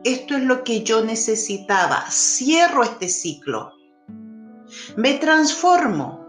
Esto 0.04 0.36
es 0.36 0.42
lo 0.42 0.64
que 0.64 0.82
yo 0.82 1.02
necesitaba, 1.02 2.04
cierro 2.10 2.82
este 2.84 3.08
ciclo, 3.08 3.72
me 4.96 5.14
transformo, 5.14 6.26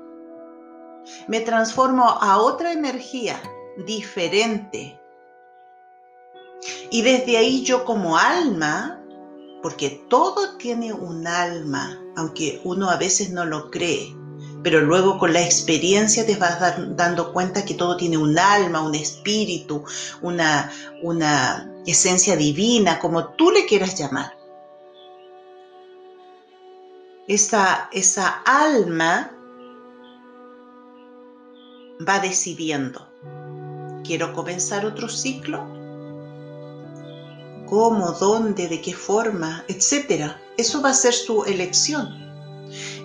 me 1.27 1.41
transformo 1.41 2.05
a 2.05 2.37
otra 2.37 2.71
energía 2.71 3.41
diferente. 3.85 4.99
Y 6.89 7.01
desde 7.01 7.37
ahí 7.37 7.63
yo 7.63 7.83
como 7.83 8.17
alma, 8.17 9.03
porque 9.61 10.05
todo 10.09 10.57
tiene 10.57 10.93
un 10.93 11.27
alma, 11.27 11.99
aunque 12.15 12.61
uno 12.63 12.89
a 12.89 12.95
veces 12.95 13.31
no 13.31 13.45
lo 13.45 13.69
cree, 13.71 14.15
pero 14.65 14.81
luego 14.81 15.19
con 15.19 15.31
la 15.31 15.43
experiencia 15.43 16.25
te 16.25 16.37
vas 16.37 16.57
dando 16.97 17.31
cuenta 17.33 17.63
que 17.63 17.75
todo 17.75 17.97
tiene 17.97 18.17
un 18.17 18.39
alma, 18.39 18.81
un 18.81 18.95
espíritu, 18.95 19.83
una, 20.23 20.71
una 21.03 21.71
esencia 21.85 22.35
divina, 22.35 22.97
como 22.97 23.27
tú 23.35 23.51
le 23.51 23.67
quieras 23.67 23.95
llamar. 23.95 24.35
Esa, 27.27 27.89
esa 27.91 28.41
alma 28.43 29.37
va 32.01 32.17
decidiendo, 32.17 33.07
quiero 34.03 34.33
comenzar 34.33 34.83
otro 34.87 35.09
ciclo, 35.09 35.59
cómo, 37.67 38.13
dónde, 38.13 38.67
de 38.67 38.81
qué 38.81 38.95
forma, 38.95 39.63
etcétera. 39.67 40.41
Eso 40.57 40.81
va 40.81 40.89
a 40.89 40.95
ser 40.95 41.13
su 41.13 41.43
elección. 41.43 42.24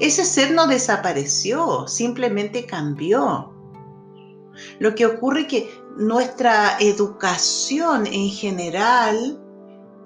Ese 0.00 0.24
ser 0.24 0.52
no 0.52 0.66
desapareció, 0.66 1.86
simplemente 1.86 2.66
cambió. 2.66 3.52
Lo 4.78 4.94
que 4.94 5.06
ocurre 5.06 5.42
es 5.42 5.46
que 5.46 5.70
nuestra 5.96 6.78
educación 6.78 8.06
en 8.06 8.28
general 8.28 9.40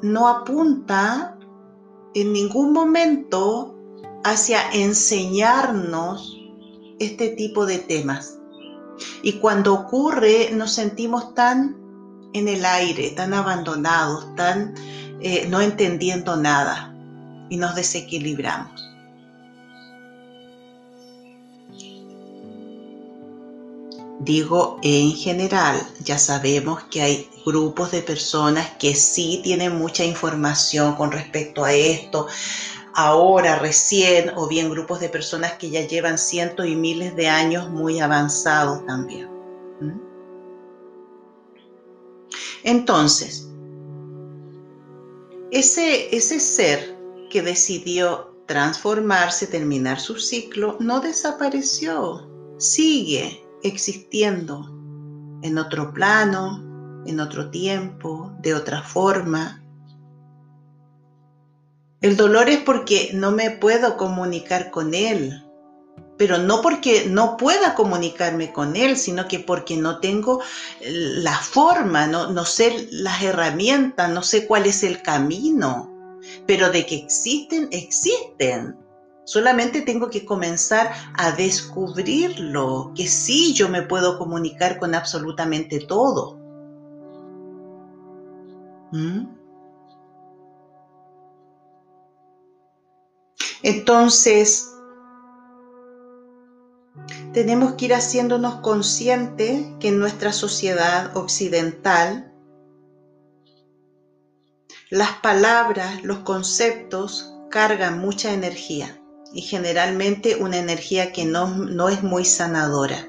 no 0.03 0.29
apunta 0.29 1.39
en 2.15 2.33
ningún 2.33 2.73
momento 2.73 3.75
hacia 4.25 4.71
enseñarnos 4.73 6.37
este 6.99 7.29
tipo 7.31 7.67
de 7.67 7.79
temas. 7.79 8.39
Y 9.23 9.35
cuando 9.35 9.75
ocurre 9.75 10.51
nos 10.53 10.73
sentimos 10.73 11.35
tan 11.35 11.77
en 12.33 12.49
el 12.49 12.65
aire, 12.65 13.11
tan 13.11 13.35
abandonados, 13.35 14.35
tan 14.37 14.75
eh, 15.21 15.47
no 15.49 15.61
entendiendo 15.61 16.37
nada 16.37 16.95
y 17.49 17.57
nos 17.57 17.75
desequilibramos. 17.75 18.94
Digo 24.25 24.79
en 24.83 25.13
general, 25.13 25.87
ya 26.03 26.19
sabemos 26.19 26.85
que 26.85 27.03
hay 27.03 27.31
grupos 27.45 27.91
de 27.91 28.01
personas 28.01 28.71
que 28.79 28.95
sí 28.95 29.41
tienen 29.45 29.77
mucha 29.77 30.03
información 30.03 30.95
con 30.95 31.13
respecto 31.13 31.63
a 31.63 31.75
esto, 31.75 32.27
ahora, 32.95 33.59
recién, 33.59 34.33
o 34.35 34.49
bien 34.49 34.71
grupos 34.71 35.01
de 35.01 35.11
personas 35.11 35.53
que 35.55 35.69
ya 35.69 35.87
llevan 35.87 36.17
cientos 36.17 36.67
y 36.67 36.75
miles 36.75 37.15
de 37.17 37.29
años 37.29 37.69
muy 37.69 38.01
avanzados 38.01 38.87
también. 38.87 39.29
¿Mm? 39.81 40.01
Entonces, 42.63 43.47
ese, 45.51 46.17
ese 46.17 46.41
ser 46.41 46.97
que 47.29 47.43
decidió 47.43 48.35
transformarse, 48.47 49.47
terminar 49.49 50.01
su 50.01 50.19
ciclo, 50.19 50.79
no 50.81 51.01
desapareció, 51.01 52.27
sigue 52.57 53.44
existiendo 53.65 54.69
en 55.43 55.59
otro 55.59 55.93
plano, 55.93 57.03
en 57.07 57.19
otro 57.21 57.51
tiempo, 57.51 58.33
de 58.41 58.55
otra 58.55 58.83
forma. 58.83 59.63
El 62.01 62.17
dolor 62.17 62.49
es 62.49 62.59
porque 62.59 63.11
no 63.15 63.33
me 63.33 63.51
puedo 63.51 63.97
comunicar 63.97 64.71
con 64.71 64.95
él, 64.95 65.43
pero 66.19 66.39
no 66.39 66.61
porque 66.63 67.07
no 67.09 67.37
pueda 67.37 67.75
comunicarme 67.75 68.53
con 68.53 68.77
él, 68.77 68.97
sino 68.97 69.27
que 69.27 69.41
porque 69.41 69.77
no 69.77 70.01
tengo 70.01 70.43
la 70.83 71.37
forma, 71.37 72.07
no, 72.07 72.31
no 72.31 72.45
sé 72.45 72.89
las 72.91 73.23
herramientas, 73.23 74.11
no 74.11 74.23
sé 74.23 74.47
cuál 74.47 74.67
es 74.67 74.83
el 74.83 75.03
camino, 75.03 75.91
pero 76.47 76.71
de 76.71 76.87
que 76.87 76.97
existen, 76.97 77.69
existen. 77.73 78.77
Solamente 79.25 79.81
tengo 79.81 80.11
que 80.11 80.25
comenzar 80.25 80.93
a 81.15 81.33
descubrirlo, 81.33 82.93
que 82.95 83.07
sí 83.07 83.55
yo 83.55 83.71
me 83.71 83.83
puedo 83.83 84.19
comunicar 84.19 84.79
con 84.79 84.95
absolutamente 84.95 85.81
todo. 85.81 86.39
¿Mm? 88.93 89.27
Entonces, 93.63 94.71
tenemos 97.33 97.75
que 97.75 97.87
ir 97.87 97.95
haciéndonos 97.95 98.57
conscientes 98.57 99.67
que 99.81 99.89
en 99.89 99.99
nuestra 99.99 100.33
sociedad 100.33 101.17
occidental 101.17 102.31
las 104.91 105.13
palabras, 105.15 106.05
los 106.05 106.19
conceptos 106.19 107.35
cargan 107.51 107.99
mucha 107.99 108.35
energía 108.35 109.01
y 109.35 109.43
generalmente 109.43 110.37
una 110.37 110.59
energía 110.59 111.13
que 111.13 111.25
no, 111.25 111.89
es 111.89 112.03
muy 112.03 112.25
sanadora. 112.25 113.09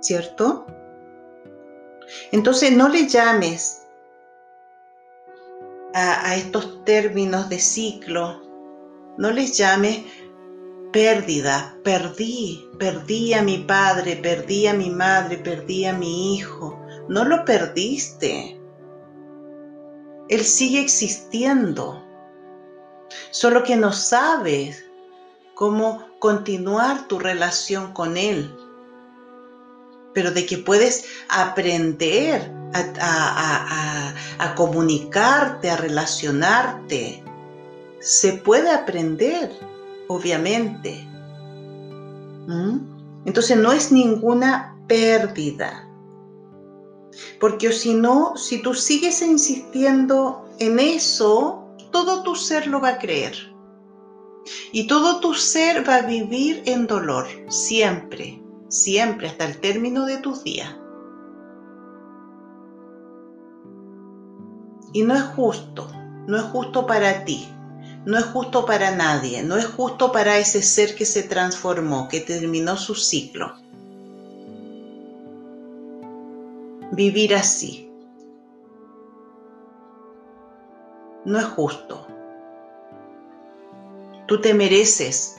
¿Cierto? 0.00 0.66
Entonces 2.32 2.72
no 2.72 2.88
le 2.88 3.06
llames 3.06 3.86
a, 5.92 6.30
a 6.30 6.36
estos 6.36 6.84
términos 6.84 7.50
de 7.50 7.58
ciclo, 7.58 8.42
no 9.18 9.30
les 9.30 9.58
llames 9.58 10.04
pérdida, 10.90 11.76
perdí, 11.84 12.66
perdí 12.78 13.34
a 13.34 13.42
mi 13.42 13.58
padre, 13.58 14.16
perdí 14.16 14.66
a 14.68 14.74
mi 14.74 14.88
madre, 14.88 15.36
perdí 15.36 15.84
a 15.84 15.92
mi 15.92 16.34
hijo. 16.34 16.80
No 17.08 17.24
lo 17.24 17.44
perdiste. 17.44 18.58
Él 20.28 20.40
sigue 20.40 20.80
existiendo. 20.80 22.07
Solo 23.30 23.62
que 23.62 23.76
no 23.76 23.92
sabes 23.92 24.84
cómo 25.54 26.06
continuar 26.18 27.08
tu 27.08 27.18
relación 27.18 27.92
con 27.92 28.16
Él. 28.16 28.54
Pero 30.14 30.30
de 30.30 30.46
que 30.46 30.58
puedes 30.58 31.06
aprender 31.28 32.52
a, 32.72 34.54
comunicarte, 34.56 35.70
a 35.70 35.76
relacionarte. 35.76 37.22
Se 38.00 38.34
puede 38.34 38.70
aprender 38.70 39.52
obviamente. 40.08 41.06
¿Mm? 42.46 42.78
Entonces 43.26 43.56
no 43.56 43.72
es 43.72 43.92
ninguna 43.92 44.76
pérdida. 44.86 45.84
Porque 47.40 47.72
si 47.72 47.94
no, 47.94 48.36
si 48.36 48.62
tú 48.62 48.74
sigues 48.74 49.22
insistiendo 49.22 50.48
en 50.58 50.78
eso, 50.78 51.67
todo 51.90 52.22
tu 52.22 52.34
ser 52.34 52.66
lo 52.66 52.80
va 52.80 52.90
a 52.90 52.98
creer. 52.98 53.34
Y 54.72 54.86
todo 54.86 55.20
tu 55.20 55.34
ser 55.34 55.86
va 55.88 55.96
a 55.96 56.02
vivir 56.02 56.62
en 56.66 56.86
dolor, 56.86 57.26
siempre, 57.48 58.42
siempre, 58.68 59.28
hasta 59.28 59.44
el 59.44 59.58
término 59.60 60.06
de 60.06 60.18
tus 60.18 60.42
días. 60.44 60.74
Y 64.92 65.02
no 65.02 65.14
es 65.14 65.22
justo, 65.22 65.90
no 66.26 66.36
es 66.38 66.44
justo 66.44 66.86
para 66.86 67.24
ti 67.24 67.46
no 68.08 68.16
es 68.16 68.24
justo 68.24 68.64
para 68.64 68.96
nadie, 68.96 69.42
no 69.42 69.58
es 69.58 69.66
justo 69.66 70.12
para 70.12 70.38
ese 70.38 70.62
ser 70.62 70.94
que 70.94 71.04
se 71.04 71.22
transformó, 71.22 72.08
que 72.08 72.20
terminó 72.20 72.76
su 72.78 72.94
ciclo. 72.94 73.54
Vivir 76.92 77.34
así. 77.34 77.87
No 81.28 81.38
es 81.38 81.44
justo. 81.44 82.06
Tú 84.26 84.40
te 84.40 84.54
mereces 84.54 85.36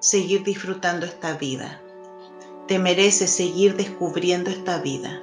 seguir 0.00 0.44
disfrutando 0.44 1.04
esta 1.04 1.36
vida. 1.36 1.78
Te 2.66 2.78
mereces 2.78 3.28
seguir 3.28 3.76
descubriendo 3.76 4.48
esta 4.48 4.78
vida. 4.78 5.22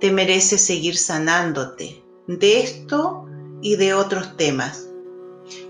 Te 0.00 0.10
mereces 0.10 0.62
seguir 0.62 0.96
sanándote 0.96 2.02
de 2.26 2.58
esto 2.58 3.28
y 3.62 3.76
de 3.76 3.94
otros 3.94 4.36
temas 4.36 4.88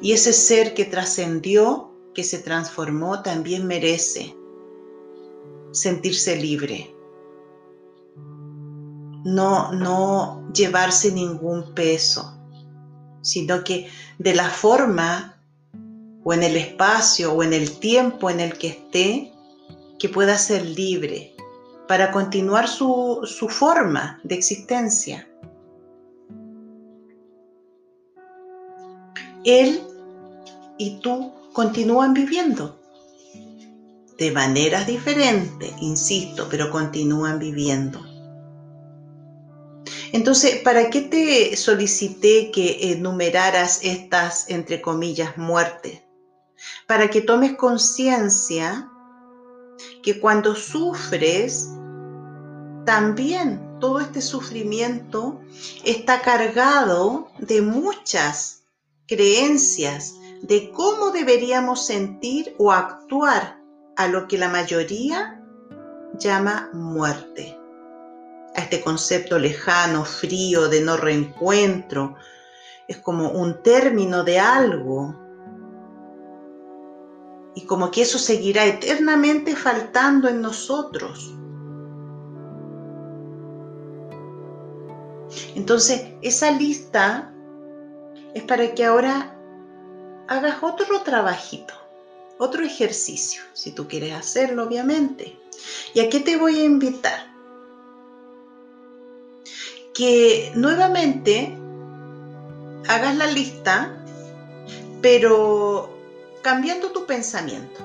y 0.01 0.13
ese 0.13 0.33
ser 0.33 0.73
que 0.73 0.87
trascendió, 0.87 1.91
que 2.15 2.25
se 2.25 2.39
transformó, 2.39 3.21
también 3.21 3.67
merece 3.67 4.35
sentirse 5.71 6.37
libre. 6.37 6.97
No, 9.27 9.71
no 9.73 10.51
llevarse 10.55 11.13
ningún 11.13 11.75
peso, 11.75 12.36
sino 13.27 13.65
que 13.65 13.89
de 14.19 14.35
la 14.35 14.49
forma 14.49 15.41
o 16.25 16.33
en 16.33 16.43
el 16.43 16.57
espacio 16.57 17.33
o 17.33 17.43
en 17.43 17.53
el 17.53 17.79
tiempo 17.79 18.31
en 18.31 18.41
el 18.41 18.59
que 18.59 18.69
esté, 18.69 19.33
que 19.99 20.09
pueda 20.09 20.39
ser 20.39 20.65
libre 20.65 21.35
para 21.89 22.11
continuar 22.11 22.69
su, 22.69 23.21
su 23.25 23.49
forma 23.49 24.21
de 24.25 24.35
existencia. 24.35 25.27
él 29.47 29.81
y 30.77 30.99
tú 30.99 31.33
continúan 31.53 32.13
viviendo 32.13 32.79
de 34.19 34.31
maneras 34.33 34.87
diferentes, 34.87 35.73
insisto, 35.81 36.49
pero 36.51 36.71
continúan 36.71 37.39
viviendo. 37.39 38.01
Entonces, 40.13 40.61
¿para 40.63 40.91
qué 40.91 41.03
te 41.03 41.57
solicité 41.57 42.51
que 42.51 42.93
enumeraras 42.93 43.81
estas, 43.83 44.49
entre 44.49 44.81
comillas, 44.81 45.37
muertes? 45.37 46.03
Para 46.87 47.09
que 47.11 47.21
tomes 47.21 47.57
conciencia 47.57 48.91
que 50.03 50.21
cuando 50.21 50.55
sufres, 50.55 51.69
también 52.85 53.79
todo 53.81 54.01
este 54.01 54.23
sufrimiento 54.23 55.41
está 55.85 56.23
cargado 56.23 57.29
de 57.39 57.61
muchas 57.61 58.63
creencias 59.07 60.15
de 60.43 60.71
cómo 60.71 61.11
deberíamos 61.11 61.87
sentir 61.87 62.55
o 62.59 62.73
actuar 62.73 63.61
a 63.97 64.07
lo 64.07 64.29
que 64.29 64.39
la 64.39 64.49
mayoría 64.49 65.43
llama 66.19 66.71
muerte, 66.73 67.56
a 68.57 68.63
este 68.63 68.81
concepto 68.81 69.39
lejano, 69.39 70.05
frío, 70.05 70.69
de 70.69 70.81
no 70.81 70.97
reencuentro. 70.97 72.17
Es 72.89 72.97
como 72.99 73.31
un 73.31 73.63
término 73.63 74.25
de 74.25 74.39
algo 74.39 75.15
y 77.55 77.67
como 77.67 77.91
que 77.91 78.03
eso 78.03 78.19
seguirá 78.19 78.65
eternamente 78.65 79.55
faltando 79.55 80.29
en 80.29 80.41
nosotros. 80.41 81.35
Entonces, 85.55 86.13
esa 86.23 86.51
lista 86.51 87.33
es 88.35 88.43
para 88.43 88.75
que 88.75 88.85
ahora 88.85 89.35
hagas 90.29 90.63
otro 90.63 91.03
trabajito, 91.03 91.75
otro 92.39 92.63
ejercicio, 92.63 93.43
si 93.53 93.73
tú 93.73 93.87
quieres 93.87 94.15
hacerlo, 94.15 94.65
obviamente. 94.65 95.39
¿Y 95.95 96.01
a 96.01 96.09
qué 96.09 96.21
te 96.21 96.37
voy 96.37 96.61
a 96.61 96.65
invitar? 96.65 97.36
Que 99.97 100.53
nuevamente 100.55 101.57
hagas 102.87 103.17
la 103.17 103.27
lista, 103.27 103.97
pero 105.01 105.91
cambiando 106.43 106.93
tu 106.93 107.07
pensamiento. 107.07 107.81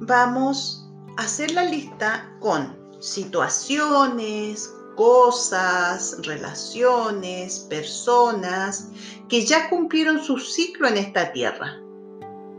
Vamos 0.00 0.88
a 1.18 1.22
hacer 1.22 1.50
la 1.52 1.64
lista 1.64 2.28
con 2.40 2.74
situaciones, 3.00 4.72
cosas, 4.96 6.16
relaciones, 6.22 7.60
personas 7.68 8.88
que 9.28 9.44
ya 9.44 9.68
cumplieron 9.68 10.22
su 10.22 10.38
ciclo 10.38 10.88
en 10.88 10.96
esta 10.96 11.32
tierra 11.32 11.78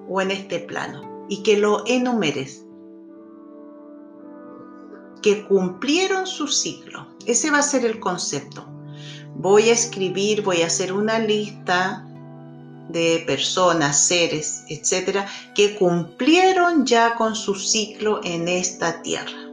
o 0.07 0.21
en 0.21 0.31
este 0.31 0.59
plano 0.59 1.25
y 1.27 1.41
que 1.43 1.57
lo 1.57 1.83
enumeres. 1.87 2.62
Que 5.23 5.43
cumplieron 5.47 6.27
su 6.27 6.47
ciclo. 6.47 7.07
Ese 7.25 7.49
va 7.49 7.59
a 7.59 7.63
ser 7.63 7.85
el 7.85 7.99
concepto. 7.99 8.67
Voy 9.35 9.69
a 9.69 9.73
escribir, 9.73 10.43
voy 10.43 10.61
a 10.61 10.67
hacer 10.67 10.93
una 10.93 11.17
lista 11.17 12.05
de 12.89 13.23
personas, 13.25 14.05
seres, 14.05 14.65
etcétera, 14.67 15.27
que 15.55 15.75
cumplieron 15.75 16.85
ya 16.85 17.15
con 17.15 17.35
su 17.35 17.55
ciclo 17.55 18.21
en 18.23 18.47
esta 18.47 19.01
tierra. 19.01 19.43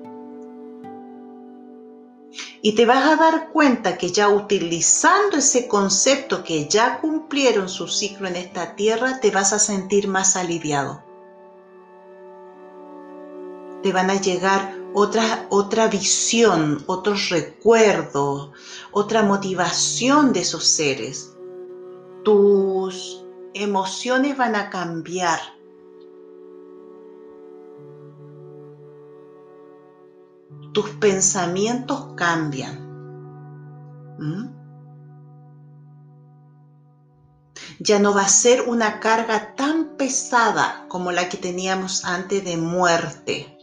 Y 2.62 2.74
te 2.74 2.84
vas 2.84 3.06
a 3.06 3.16
dar 3.16 3.48
cuenta 3.50 3.96
que 3.96 4.10
ya 4.10 4.28
utilizando 4.28 5.38
ese 5.38 5.66
concepto 5.66 6.44
que 6.44 6.68
ya 6.68 7.00
cumplieron 7.00 7.68
su 7.68 7.88
ciclo 7.88 8.28
en 8.28 8.36
esta 8.36 8.76
tierra, 8.76 9.18
te 9.20 9.30
vas 9.30 9.54
a 9.54 9.58
sentir 9.58 10.08
más 10.08 10.36
aliviado. 10.36 11.02
Te 13.82 13.92
van 13.92 14.10
a 14.10 14.20
llegar 14.20 14.79
otra, 14.94 15.46
otra 15.50 15.88
visión, 15.88 16.82
otros 16.86 17.30
recuerdos, 17.30 18.50
otra 18.92 19.22
motivación 19.22 20.32
de 20.32 20.40
esos 20.40 20.64
seres. 20.64 21.36
Tus 22.24 23.24
emociones 23.54 24.36
van 24.36 24.56
a 24.56 24.70
cambiar 24.70 25.40
tus 30.72 30.90
pensamientos 30.90 32.14
cambian. 32.16 32.78
¿Mm? 34.18 34.60
Ya 37.80 37.98
no 37.98 38.14
va 38.14 38.22
a 38.22 38.28
ser 38.28 38.68
una 38.68 39.00
carga 39.00 39.54
tan 39.54 39.96
pesada 39.96 40.86
como 40.88 41.12
la 41.12 41.28
que 41.28 41.38
teníamos 41.38 42.04
antes 42.04 42.44
de 42.44 42.56
muerte. 42.56 43.56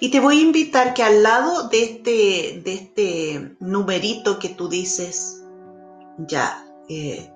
Y 0.00 0.10
te 0.10 0.18
voy 0.18 0.38
a 0.38 0.42
invitar 0.42 0.94
que 0.94 1.02
al 1.02 1.22
lado 1.22 1.68
de 1.68 1.82
este, 1.82 2.62
de 2.64 2.72
este 2.72 3.56
numerito 3.60 4.38
que 4.38 4.48
tú 4.48 4.68
dices, 4.68 5.42
ya, 6.26 6.66
eh, 6.88 7.30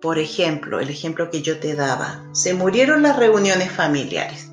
por 0.00 0.18
ejemplo, 0.18 0.80
el 0.80 0.88
ejemplo 0.88 1.30
que 1.30 1.42
yo 1.42 1.60
te 1.60 1.74
daba, 1.74 2.24
se 2.32 2.54
murieron 2.54 3.02
las 3.02 3.18
reuniones 3.18 3.70
familiares. 3.70 4.50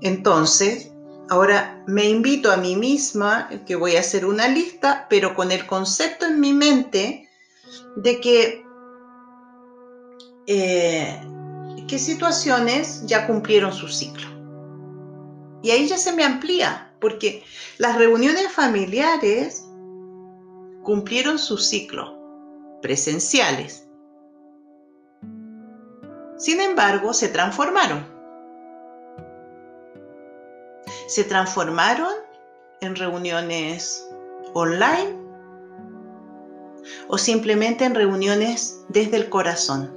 Entonces, 0.00 0.90
ahora 1.28 1.84
me 1.86 2.08
invito 2.08 2.50
a 2.50 2.56
mí 2.56 2.74
misma, 2.74 3.50
que 3.66 3.76
voy 3.76 3.96
a 3.96 4.00
hacer 4.00 4.24
una 4.24 4.48
lista, 4.48 5.06
pero 5.10 5.34
con 5.34 5.52
el 5.52 5.66
concepto 5.66 6.24
en 6.24 6.40
mi 6.40 6.54
mente 6.54 7.28
de 7.96 8.20
que 8.20 8.64
eh, 10.46 11.20
qué 11.86 11.98
situaciones 11.98 13.02
ya 13.06 13.26
cumplieron 13.26 13.72
su 13.72 13.88
ciclo. 13.88 14.37
Y 15.62 15.70
ahí 15.70 15.86
ya 15.86 15.98
se 15.98 16.12
me 16.12 16.24
amplía, 16.24 16.92
porque 17.00 17.42
las 17.78 17.96
reuniones 17.96 18.50
familiares 18.52 19.64
cumplieron 20.82 21.38
su 21.38 21.58
ciclo, 21.58 22.16
presenciales. 22.82 23.88
Sin 26.36 26.60
embargo, 26.60 27.12
se 27.12 27.28
transformaron 27.28 28.18
se 31.08 31.24
transformaron 31.24 32.12
en 32.82 32.94
reuniones 32.94 34.06
online 34.52 35.16
o 37.08 37.16
simplemente 37.16 37.86
en 37.86 37.94
reuniones 37.94 38.84
desde 38.90 39.16
el 39.16 39.30
corazón. 39.30 39.90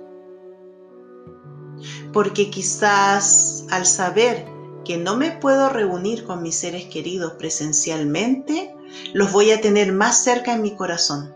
Porque 2.14 2.50
quizás 2.50 3.66
al 3.72 3.86
saber 3.86 4.46
que 4.84 4.98
no 4.98 5.18
me 5.18 5.32
puedo 5.32 5.70
reunir 5.70 6.26
con 6.26 6.42
mis 6.42 6.58
seres 6.58 6.86
queridos 6.86 7.34
presencialmente, 7.34 8.76
los 9.14 9.32
voy 9.32 9.52
a 9.52 9.62
tener 9.62 9.94
más 9.94 10.24
cerca 10.24 10.54
en 10.54 10.62
mi 10.62 10.76
corazón. 10.76 11.36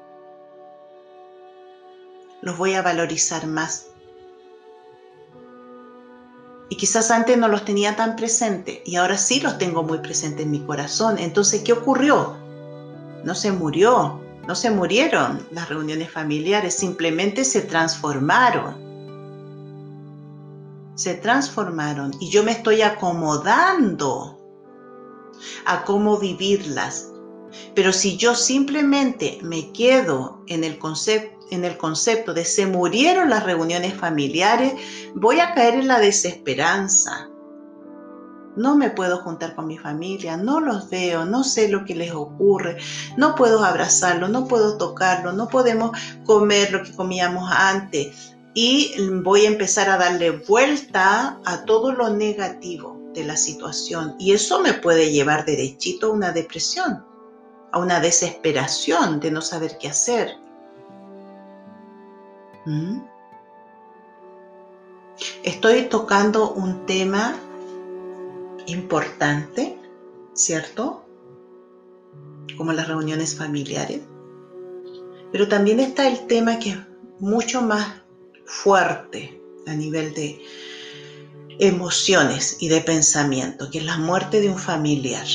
Los 2.42 2.58
voy 2.58 2.74
a 2.74 2.82
valorizar 2.82 3.48
más 3.48 3.88
y 6.70 6.78
quizás 6.78 7.12
antes 7.12 7.38
no 7.38 7.48
los 7.48 7.64
tenía 7.64 7.96
tan 7.96 8.16
presentes 8.16 8.80
y 8.86 8.96
ahora 8.96 9.18
sí 9.18 9.40
los 9.40 9.58
tengo 9.58 9.84
muy 9.84 10.00
presentes 10.00 10.46
en 10.46 10.52
mi 10.52 10.60
corazón. 10.62 11.18
Entonces, 11.20 11.62
¿qué 11.64 11.74
ocurrió? 11.74 12.36
No 13.24 13.36
se 13.36 13.52
murió, 13.52 14.22
no 14.48 14.56
se 14.56 14.72
murieron 14.72 15.48
las 15.52 15.70
reuniones 15.70 16.12
familiares, 16.12 16.76
simplemente 16.76 17.46
se 17.46 17.62
transformaron. 17.62 18.85
Se 20.96 21.14
transformaron 21.16 22.14
y 22.20 22.30
yo 22.30 22.44
me 22.44 22.54
estoy 22.54 22.82
acomodando 22.82 24.40
a 25.66 25.84
cómo 25.84 26.18
vivirlas. 26.18 27.12
Pero 27.74 27.94
si 27.94 28.18
yo 28.18 28.36
simplemente 28.36 29.40
me 29.42 29.72
quedo 29.72 30.44
en 30.48 30.64
el 30.64 30.78
concepto 30.78 32.34
de 32.34 32.46
se 32.46 32.66
murieron 32.66 33.30
las 33.30 33.44
reuniones 33.44 33.94
familiares, 33.94 34.74
voy 35.14 35.40
a 35.40 35.54
caer 35.54 35.76
en 35.76 35.88
la 35.88 36.00
desesperanza. 36.00 37.30
No 38.58 38.78
me 38.78 38.90
puedo 38.90 39.18
juntar 39.18 39.54
con 39.54 39.68
mi 39.68 39.78
familia, 39.78 40.38
no 40.38 40.62
los 40.62 40.90
veo, 40.90 41.26
no 41.26 41.44
sé 41.44 41.68
lo 41.68 41.84
que 41.84 41.94
les 41.94 42.14
ocurre, 42.14 42.78
no 43.18 43.36
puedo 43.36 43.64
abrazarlo, 43.66 44.30
no 44.30 44.48
puedo 44.48 44.78
tocarlo, 44.78 45.34
no 45.34 45.50
podemos 45.50 45.92
comer 46.26 46.72
lo 46.72 46.84
que 46.84 46.96
comíamos 46.96 47.52
antes. 47.52 48.35
Y 48.58 48.96
voy 49.22 49.46
a 49.46 49.50
empezar 49.50 49.90
a 49.90 49.98
darle 49.98 50.32
vuelta 50.32 51.42
a 51.44 51.66
todo 51.66 51.92
lo 51.92 52.10
negativo 52.10 52.98
de 53.14 53.26
la 53.26 53.36
situación. 53.36 54.16
Y 54.18 54.32
eso 54.32 54.62
me 54.62 54.74
puede 54.74 55.12
llevar 55.12 55.44
derechito 55.44 56.08
a 56.08 56.12
una 56.12 56.32
depresión, 56.32 57.04
a 57.74 57.80
una 57.80 58.00
desesperación 58.00 59.20
de 59.20 59.32
no 59.32 59.42
saber 59.42 59.78
qué 59.78 59.90
hacer. 59.90 60.38
¿Mm? 62.66 63.02
Estoy 65.44 65.84
tocando 65.90 66.52
un 66.52 66.86
tema 66.86 67.36
importante, 68.68 69.78
¿cierto? 70.34 71.04
Como 72.56 72.72
las 72.72 72.88
reuniones 72.88 73.36
familiares. 73.36 74.02
Pero 75.34 75.50
también 75.50 75.82
está 75.82 76.08
el 76.08 76.26
tema 76.28 76.58
que 76.58 76.70
es 76.70 76.78
mucho 77.20 77.62
más 77.62 78.05
fuerte 78.46 79.42
a 79.68 79.74
nivel 79.74 80.14
de 80.14 80.42
emociones 81.60 82.58
y 82.60 82.68
de 82.68 82.82
pensamiento, 82.82 83.70
que 83.70 83.80
es 83.80 83.86
la 83.86 83.98
muerte 83.98 84.42
de 84.42 84.50
un 84.50 84.58
familiar 84.58 85.26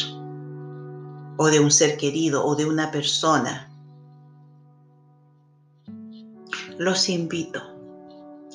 o 1.36 1.46
de 1.46 1.60
un 1.60 1.70
ser 1.70 1.96
querido 1.96 2.44
o 2.44 2.54
de 2.54 2.66
una 2.66 2.90
persona. 2.90 3.70
Los 6.78 7.08
invito 7.08 7.62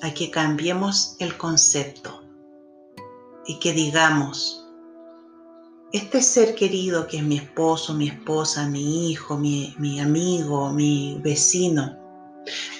a 0.01 0.13
que 0.13 0.29
cambiemos 0.29 1.15
el 1.19 1.37
concepto 1.37 2.21
y 3.47 3.59
que 3.59 3.73
digamos, 3.73 4.65
este 5.91 6.21
ser 6.21 6.55
querido 6.55 7.07
que 7.07 7.17
es 7.17 7.23
mi 7.23 7.37
esposo, 7.37 7.93
mi 7.93 8.09
esposa, 8.09 8.67
mi 8.67 9.11
hijo, 9.11 9.37
mi, 9.37 9.75
mi 9.77 9.99
amigo, 9.99 10.71
mi 10.73 11.19
vecino, 11.23 12.04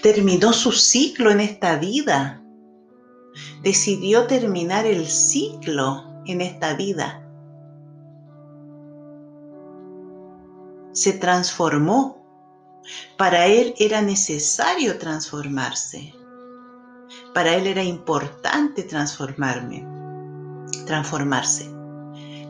terminó 0.02 0.54
su 0.54 0.72
ciclo 0.72 1.32
en 1.32 1.40
esta 1.40 1.78
vida, 1.78 2.42
decidió 3.64 4.28
terminar 4.28 4.86
el 4.86 5.08
ciclo 5.08 6.04
en 6.26 6.42
esta 6.42 6.74
vida. 6.74 7.22
Se 10.94 11.14
transformó 11.14 12.26
para 13.18 13.48
él 13.48 13.74
era 13.78 14.02
necesario 14.02 14.98
transformarse. 14.98 16.14
Para 17.34 17.56
él 17.56 17.68
era 17.68 17.84
importante 17.84 18.84
transformarme, 18.84 19.86
transformarse. 20.86 21.70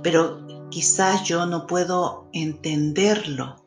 Pero 0.04 0.46
quizás 0.70 1.24
yo 1.24 1.46
no 1.46 1.68
puedo 1.68 2.30
entenderlo. 2.34 3.65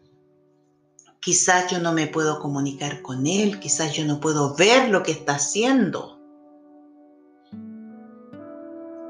Quizás 1.20 1.70
yo 1.70 1.80
no 1.80 1.92
me 1.92 2.06
puedo 2.06 2.38
comunicar 2.38 3.02
con 3.02 3.26
él, 3.26 3.60
quizás 3.60 3.92
yo 3.94 4.04
no 4.04 4.20
puedo 4.20 4.54
ver 4.54 4.88
lo 4.88 5.02
que 5.02 5.12
está 5.12 5.34
haciendo. 5.34 6.18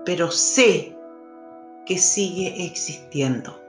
pero 0.08 0.30
sé 0.30 0.96
que 1.84 1.98
sigue 1.98 2.64
existiendo. 2.64 3.60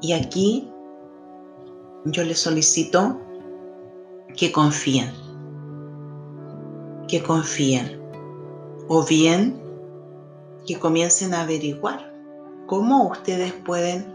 Y 0.00 0.12
aquí 0.14 0.68
yo 2.06 2.24
les 2.24 2.40
solicito 2.40 3.20
que 4.36 4.50
confíen, 4.50 5.12
que 7.06 7.22
confíen, 7.22 8.02
o 8.88 9.04
bien 9.04 9.62
que 10.66 10.76
comiencen 10.76 11.34
a 11.34 11.42
averiguar 11.42 12.07
cómo 12.68 13.08
ustedes 13.08 13.54
pueden 13.54 14.06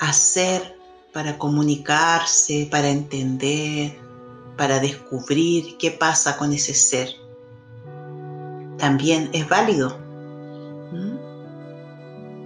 hacer 0.00 0.74
para 1.12 1.36
comunicarse, 1.38 2.66
para 2.70 2.88
entender, 2.88 3.94
para 4.56 4.80
descubrir 4.80 5.76
qué 5.76 5.90
pasa 5.90 6.38
con 6.38 6.54
ese 6.54 6.74
ser. 6.74 7.10
También 8.78 9.28
es 9.32 9.46
válido. 9.48 9.98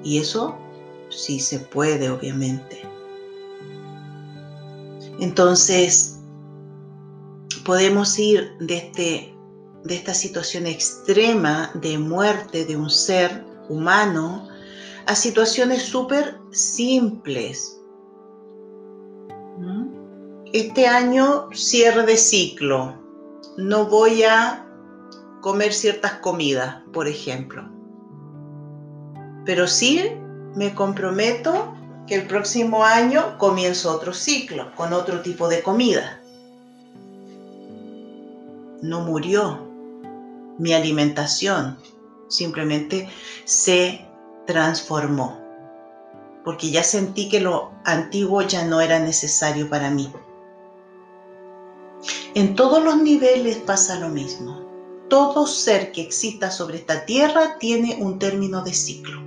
Y 0.02 0.18
eso 0.18 0.56
sí 1.08 1.38
se 1.38 1.60
puede, 1.60 2.10
obviamente. 2.10 2.82
Entonces, 5.20 6.18
podemos 7.64 8.18
ir 8.18 8.50
de, 8.58 8.76
este, 8.78 9.34
de 9.84 9.94
esta 9.94 10.14
situación 10.14 10.66
extrema 10.66 11.70
de 11.74 11.98
muerte 11.98 12.64
de 12.64 12.76
un 12.76 12.90
ser 12.90 13.49
humano 13.70 14.48
a 15.06 15.14
situaciones 15.14 15.82
súper 15.82 16.38
simples. 16.50 17.80
¿Mm? 19.58 19.86
Este 20.52 20.86
año 20.86 21.48
cierre 21.52 22.04
de 22.04 22.16
ciclo. 22.16 22.94
No 23.56 23.86
voy 23.86 24.24
a 24.24 24.66
comer 25.40 25.72
ciertas 25.72 26.14
comidas, 26.14 26.82
por 26.92 27.08
ejemplo. 27.08 27.68
Pero 29.44 29.66
sí 29.66 30.12
me 30.54 30.74
comprometo 30.74 31.74
que 32.06 32.16
el 32.16 32.26
próximo 32.26 32.84
año 32.84 33.38
comienzo 33.38 33.94
otro 33.94 34.12
ciclo 34.12 34.74
con 34.74 34.92
otro 34.92 35.22
tipo 35.22 35.48
de 35.48 35.62
comida. 35.62 36.20
No 38.82 39.02
murió 39.02 39.68
mi 40.58 40.72
alimentación, 40.72 41.78
simplemente 42.30 43.08
se 43.44 44.06
transformó, 44.46 45.38
porque 46.44 46.70
ya 46.70 46.82
sentí 46.82 47.28
que 47.28 47.40
lo 47.40 47.72
antiguo 47.84 48.40
ya 48.42 48.64
no 48.64 48.80
era 48.80 48.98
necesario 48.98 49.68
para 49.68 49.90
mí. 49.90 50.10
En 52.34 52.54
todos 52.54 52.82
los 52.82 52.96
niveles 53.02 53.58
pasa 53.58 54.00
lo 54.00 54.08
mismo. 54.08 54.68
Todo 55.08 55.46
ser 55.46 55.92
que 55.92 56.00
exista 56.00 56.50
sobre 56.50 56.78
esta 56.78 57.04
tierra 57.04 57.58
tiene 57.58 57.98
un 58.00 58.18
término 58.18 58.62
de 58.62 58.72
ciclo. 58.72 59.20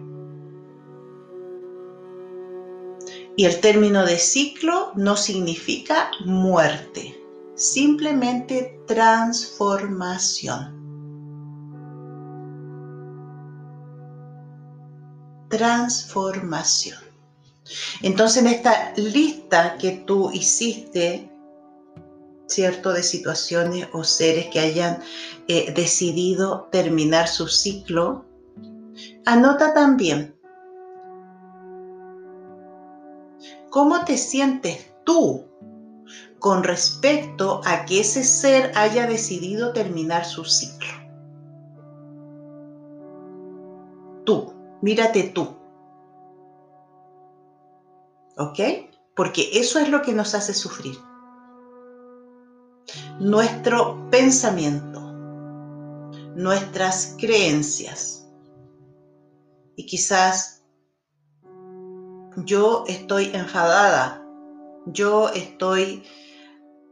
Y 3.35 3.45
el 3.45 3.59
término 3.59 4.05
de 4.05 4.17
ciclo 4.17 4.93
no 4.95 5.17
significa 5.17 6.11
muerte, 6.25 7.21
simplemente 7.55 8.79
transformación. 8.87 10.82
Transformación. 15.57 16.99
Entonces 18.01 18.43
en 18.43 18.47
esta 18.47 18.93
lista 18.95 19.77
que 19.77 20.03
tú 20.05 20.31
hiciste, 20.31 21.29
¿cierto? 22.47 22.91
De 22.91 23.03
situaciones 23.03 23.87
o 23.93 24.03
seres 24.03 24.47
que 24.47 24.59
hayan 24.59 25.01
eh, 25.47 25.71
decidido 25.73 26.69
terminar 26.71 27.27
su 27.27 27.47
ciclo, 27.47 28.25
anota 29.25 29.73
también 29.73 30.33
¿Cómo 33.73 34.05
te 34.05 34.19
sientes 34.19 34.93
tú 35.03 35.45
con 36.37 36.63
respecto 36.63 37.59
a 37.65 37.85
que 37.85 38.01
ese 38.01 38.23
ser 38.23 38.71
haya 38.75 39.07
decidido 39.07 39.73
terminar 39.73 40.25
su 40.25 40.45
ciclo? 40.45 40.93
Tú, 44.25 44.52
mírate 44.83 45.23
tú. 45.23 45.55
¿Ok? 48.37 48.59
Porque 49.15 49.49
eso 49.53 49.79
es 49.79 49.87
lo 49.89 50.01
que 50.01 50.11
nos 50.11 50.35
hace 50.35 50.53
sufrir. 50.53 50.97
Nuestro 53.19 54.09
pensamiento, 54.09 54.99
nuestras 56.35 57.15
creencias. 57.17 58.27
Y 59.77 59.85
quizás 59.85 60.65
yo 62.45 62.83
estoy 62.87 63.31
enfadada, 63.33 64.21
yo 64.87 65.29
estoy 65.29 66.03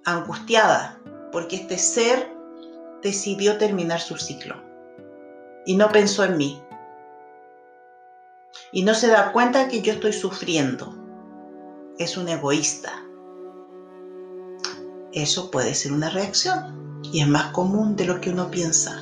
angustiada, 0.06 0.97
porque 1.34 1.58
este 1.58 1.77
ser 1.77 2.32
decidió 3.04 3.58
terminar 3.58 3.99
su 3.99 4.15
ciclo 4.15 4.56
y 5.65 5.75
no 5.75 5.89
pensó 5.89 6.23
en 6.23 6.38
mí. 6.38 6.62
Y 8.72 8.84
no 8.84 8.94
se 8.94 9.08
da 9.08 9.32
cuenta 9.32 9.68
que 9.68 9.82
yo 9.82 9.94
estoy 9.94 10.14
sufriendo. 10.14 10.96
Es 11.98 12.18
un 12.18 12.30
egoísta. 12.30 13.04
Eso 15.14 15.52
puede 15.52 15.74
ser 15.76 15.92
una 15.92 16.10
reacción 16.10 17.02
y 17.12 17.22
es 17.22 17.28
más 17.28 17.52
común 17.52 17.96
de 17.96 18.06
lo 18.06 18.22
que 18.22 18.30
uno 18.30 18.50
piensa. 18.50 19.02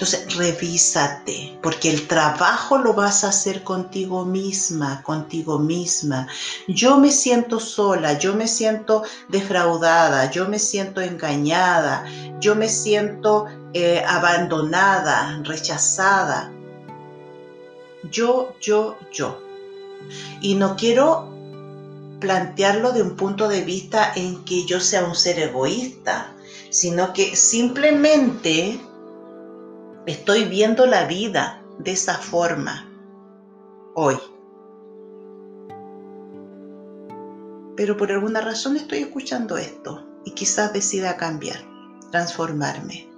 Entonces, 0.00 0.34
revísate, 0.34 1.58
porque 1.62 1.90
el 1.90 2.08
trabajo 2.08 2.78
lo 2.78 2.94
vas 2.94 3.22
a 3.22 3.28
hacer 3.28 3.62
contigo 3.62 4.24
misma, 4.24 5.02
contigo 5.02 5.58
misma. 5.58 6.26
Yo 6.68 6.96
me 6.96 7.12
siento 7.12 7.60
sola, 7.60 8.18
yo 8.18 8.34
me 8.34 8.48
siento 8.48 9.02
defraudada, 9.28 10.30
yo 10.30 10.48
me 10.48 10.58
siento 10.58 11.02
engañada, 11.02 12.06
yo 12.40 12.54
me 12.54 12.70
siento 12.70 13.44
eh, 13.74 14.02
abandonada, 14.06 15.40
rechazada. 15.44 16.52
Yo, 18.10 18.54
yo, 18.60 18.96
yo. 19.12 19.42
Y 20.40 20.54
no 20.54 20.76
quiero 20.76 21.28
plantearlo 22.20 22.92
de 22.92 23.02
un 23.02 23.16
punto 23.16 23.48
de 23.48 23.62
vista 23.62 24.12
en 24.14 24.44
que 24.44 24.64
yo 24.66 24.80
sea 24.80 25.04
un 25.04 25.14
ser 25.14 25.38
egoísta, 25.38 26.34
sino 26.70 27.12
que 27.12 27.36
simplemente 27.36 28.80
Estoy 30.06 30.46
viendo 30.46 30.86
la 30.86 31.04
vida 31.04 31.62
de 31.78 31.92
esa 31.92 32.14
forma 32.14 32.88
hoy. 33.94 34.16
Pero 37.76 37.98
por 37.98 38.10
alguna 38.10 38.40
razón 38.40 38.76
estoy 38.76 39.00
escuchando 39.00 39.58
esto 39.58 40.06
y 40.24 40.30
quizás 40.30 40.72
decida 40.72 41.18
cambiar, 41.18 41.58
transformarme. 42.10 43.09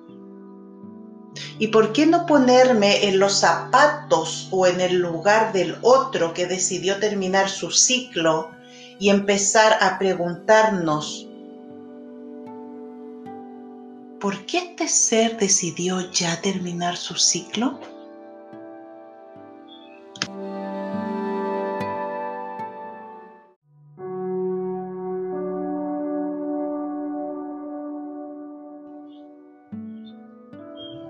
¿Y 1.58 1.68
por 1.68 1.92
qué 1.92 2.06
no 2.06 2.26
ponerme 2.26 3.08
en 3.08 3.18
los 3.18 3.38
zapatos 3.38 4.48
o 4.50 4.66
en 4.66 4.80
el 4.80 4.96
lugar 4.96 5.52
del 5.52 5.76
otro 5.82 6.34
que 6.34 6.46
decidió 6.46 6.98
terminar 6.98 7.48
su 7.48 7.70
ciclo 7.70 8.50
y 8.98 9.10
empezar 9.10 9.78
a 9.80 9.98
preguntarnos 9.98 11.26
¿por 14.22 14.46
qué 14.46 14.58
este 14.58 14.86
ser 14.86 15.36
decidió 15.36 16.10
ya 16.12 16.40
terminar 16.40 16.96
su 16.96 17.16
ciclo? 17.16 17.80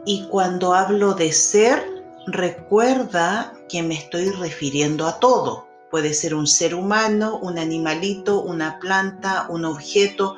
Y 0.05 0.27
cuando 0.29 0.75
hablo 0.75 1.15
de 1.15 1.33
ser, 1.33 1.85
recuerda 2.27 3.53
que 3.69 3.83
me 3.83 3.95
estoy 3.95 4.31
refiriendo 4.31 5.07
a 5.07 5.21
todo. 5.21 5.67
Puede 5.91 6.15
ser 6.15 6.35
un 6.35 6.47
ser 6.47 6.75
humano, 6.75 7.39
un 7.43 7.59
animalito, 7.59 8.41
una 8.43 8.79
planta, 8.79 9.47
un 9.49 9.65
objeto, 9.65 10.37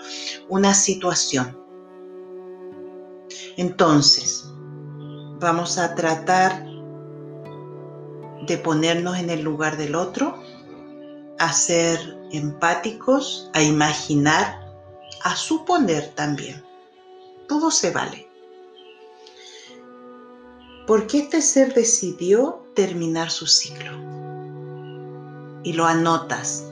una 0.49 0.75
situación. 0.75 1.59
Entonces, 3.57 4.45
vamos 5.39 5.79
a 5.79 5.95
tratar 5.95 6.67
de 8.47 8.59
ponernos 8.59 9.19
en 9.19 9.31
el 9.31 9.43
lugar 9.43 9.77
del 9.77 9.95
otro, 9.95 10.39
a 11.39 11.53
ser 11.53 11.99
empáticos, 12.33 13.51
a 13.55 13.63
imaginar, 13.63 14.61
a 15.23 15.37
suponer 15.37 16.09
también. 16.15 16.63
Todo 17.49 17.71
se 17.71 17.91
vale. 17.91 18.34
¿Por 20.87 21.07
qué 21.07 21.21
este 21.21 21.41
ser 21.41 21.73
decidió 21.73 22.63
terminar 22.75 23.31
su 23.31 23.47
ciclo? 23.47 23.93
Y 25.63 25.73
lo 25.73 25.87
anotas 25.87 26.65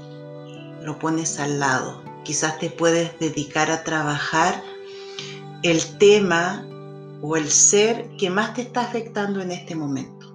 lo 0.82 0.98
pones 0.98 1.38
al 1.38 1.60
lado. 1.60 2.02
Quizás 2.24 2.58
te 2.58 2.70
puedes 2.70 3.18
dedicar 3.18 3.70
a 3.70 3.84
trabajar 3.84 4.62
el 5.62 5.98
tema 5.98 6.66
o 7.20 7.36
el 7.36 7.50
ser 7.50 8.10
que 8.18 8.30
más 8.30 8.54
te 8.54 8.62
está 8.62 8.82
afectando 8.82 9.40
en 9.40 9.52
este 9.52 9.74
momento. 9.74 10.26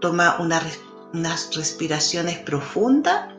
Toma 0.00 0.36
unas 0.40 1.54
respiraciones 1.54 2.38
profundas 2.38 3.32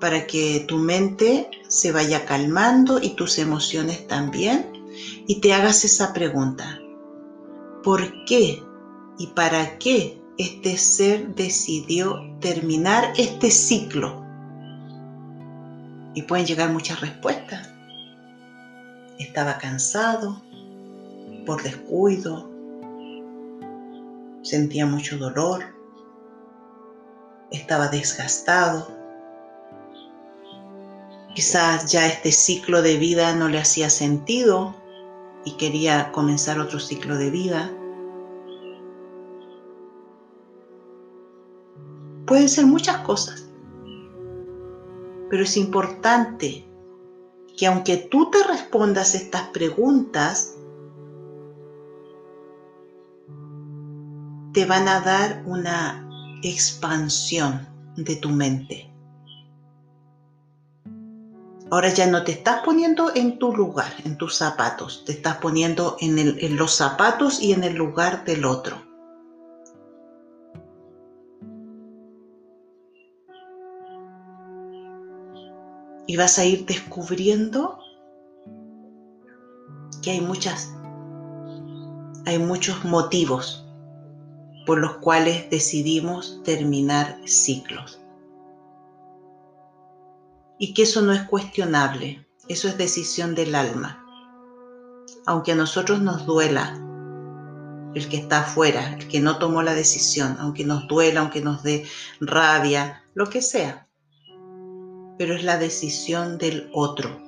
para 0.00 0.26
que 0.26 0.64
tu 0.66 0.78
mente 0.78 1.50
se 1.68 1.92
vaya 1.92 2.26
calmando 2.26 3.00
y 3.00 3.10
tus 3.10 3.38
emociones 3.38 4.06
también 4.08 4.71
y 5.26 5.40
te 5.40 5.52
hagas 5.54 5.84
esa 5.84 6.12
pregunta. 6.12 6.78
¿Por 7.82 8.24
qué 8.24 8.62
y 9.18 9.26
para 9.28 9.78
qué 9.78 10.20
este 10.38 10.76
ser 10.78 11.34
decidió 11.34 12.20
terminar 12.40 13.12
este 13.16 13.50
ciclo? 13.50 14.24
Y 16.14 16.22
pueden 16.22 16.46
llegar 16.46 16.70
muchas 16.70 17.00
respuestas. 17.00 17.70
Estaba 19.18 19.58
cansado 19.58 20.42
por 21.46 21.62
descuido, 21.62 22.50
sentía 24.42 24.86
mucho 24.86 25.18
dolor, 25.18 25.64
estaba 27.50 27.88
desgastado, 27.88 28.88
quizás 31.34 31.90
ya 31.90 32.06
este 32.06 32.32
ciclo 32.32 32.82
de 32.82 32.96
vida 32.96 33.34
no 33.34 33.48
le 33.48 33.58
hacía 33.58 33.90
sentido 33.90 34.81
y 35.44 35.56
quería 35.56 36.12
comenzar 36.12 36.58
otro 36.58 36.78
ciclo 36.78 37.16
de 37.16 37.30
vida. 37.30 37.70
Pueden 42.26 42.48
ser 42.48 42.66
muchas 42.66 42.98
cosas, 42.98 43.48
pero 45.28 45.42
es 45.42 45.56
importante 45.56 46.66
que 47.56 47.66
aunque 47.66 47.96
tú 47.96 48.30
te 48.30 48.42
respondas 48.44 49.14
estas 49.14 49.48
preguntas, 49.48 50.56
te 54.52 54.66
van 54.66 54.88
a 54.88 55.00
dar 55.00 55.42
una 55.46 56.08
expansión 56.42 57.66
de 57.96 58.16
tu 58.16 58.28
mente. 58.30 58.91
Ahora 61.72 61.88
ya 61.88 62.06
no 62.06 62.22
te 62.22 62.32
estás 62.32 62.60
poniendo 62.62 63.12
en 63.14 63.38
tu 63.38 63.56
lugar, 63.56 63.92
en 64.04 64.18
tus 64.18 64.36
zapatos, 64.36 65.04
te 65.06 65.12
estás 65.12 65.38
poniendo 65.38 65.96
en, 66.00 66.18
en 66.18 66.56
los 66.56 66.74
zapatos 66.74 67.42
y 67.42 67.52
en 67.52 67.64
el 67.64 67.74
lugar 67.74 68.24
del 68.24 68.44
otro. 68.44 68.92
y 76.12 76.16
vas 76.16 76.38
a 76.38 76.44
ir 76.44 76.66
descubriendo 76.66 77.78
que 80.02 80.10
hay 80.10 80.20
muchas 80.20 80.70
hay 82.26 82.38
muchos 82.38 82.84
motivos 82.84 83.66
por 84.66 84.78
los 84.78 84.98
cuales 84.98 85.48
decidimos 85.48 86.42
terminar 86.44 87.16
ciclos. 87.24 88.01
Y 90.62 90.74
que 90.74 90.82
eso 90.82 91.02
no 91.02 91.12
es 91.12 91.22
cuestionable, 91.24 92.26
eso 92.48 92.68
es 92.68 92.78
decisión 92.78 93.34
del 93.34 93.54
alma. 93.54 93.98
Aunque 95.26 95.52
a 95.52 95.56
nosotros 95.56 96.00
nos 96.00 96.24
duela 96.24 96.78
el 97.94 98.08
que 98.08 98.16
está 98.16 98.40
afuera, 98.40 98.94
el 98.94 99.08
que 99.08 99.20
no 99.20 99.38
tomó 99.38 99.62
la 99.62 99.74
decisión, 99.74 100.36
aunque 100.38 100.64
nos 100.64 100.86
duela, 100.88 101.20
aunque 101.20 101.40
nos 101.40 101.62
dé 101.62 101.84
rabia, 102.20 103.02
lo 103.14 103.28
que 103.28 103.42
sea 103.42 103.88
pero 105.22 105.36
es 105.36 105.44
la 105.44 105.56
decisión 105.56 106.36
del 106.36 106.68
otro. 106.72 107.20